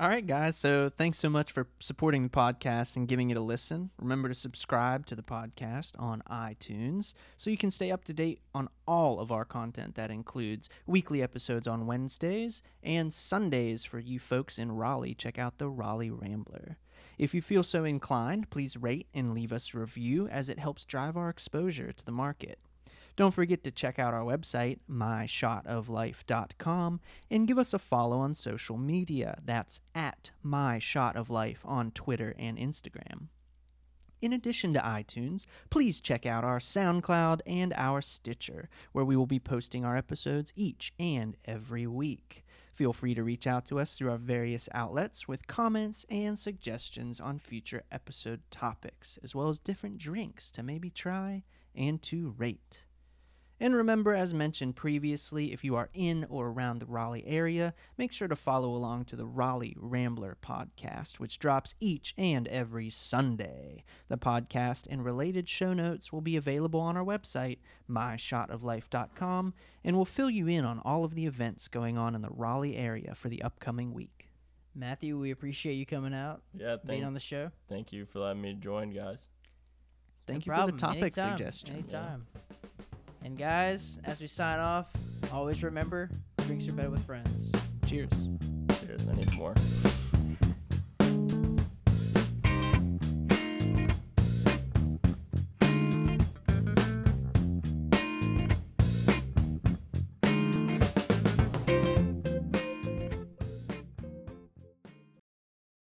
[0.00, 0.56] All right, guys.
[0.56, 3.90] So thanks so much for supporting the podcast and giving it a listen.
[3.98, 8.40] Remember to subscribe to the podcast on iTunes so you can stay up to date
[8.54, 9.96] on all of our content.
[9.96, 15.16] That includes weekly episodes on Wednesdays and Sundays for you folks in Raleigh.
[15.16, 16.78] Check out the Raleigh Rambler.
[17.18, 20.84] If you feel so inclined, please rate and leave us a review as it helps
[20.84, 22.60] drive our exposure to the market.
[23.18, 28.78] Don't forget to check out our website, myshotoflife.com, and give us a follow on social
[28.78, 29.40] media.
[29.44, 33.26] That's at myshotoflife on Twitter and Instagram.
[34.22, 39.26] In addition to iTunes, please check out our SoundCloud and our Stitcher, where we will
[39.26, 42.44] be posting our episodes each and every week.
[42.72, 47.18] Feel free to reach out to us through our various outlets with comments and suggestions
[47.18, 51.42] on future episode topics, as well as different drinks to maybe try
[51.74, 52.84] and to rate.
[53.60, 58.12] And remember, as mentioned previously, if you are in or around the Raleigh area, make
[58.12, 63.82] sure to follow along to the Raleigh Rambler podcast, which drops each and every Sunday.
[64.08, 67.58] The podcast and related show notes will be available on our website,
[67.90, 69.54] myshotoflife.com,
[69.84, 72.76] and will fill you in on all of the events going on in the Raleigh
[72.76, 74.28] area for the upcoming week.
[74.74, 77.50] Matthew, we appreciate you coming out, Yeah, being on the show.
[77.68, 79.26] thank you for letting me join, guys.
[80.28, 80.70] Thank No you problem.
[80.70, 81.36] for the topic Anytime.
[81.38, 81.74] suggestion.
[81.74, 82.26] Anytime.
[83.28, 84.86] And guys, as we sign off,
[85.34, 86.08] always remember
[86.46, 87.52] drinks are better with friends.
[87.86, 88.30] Cheers.
[88.80, 89.06] Cheers.
[89.06, 89.54] I need more.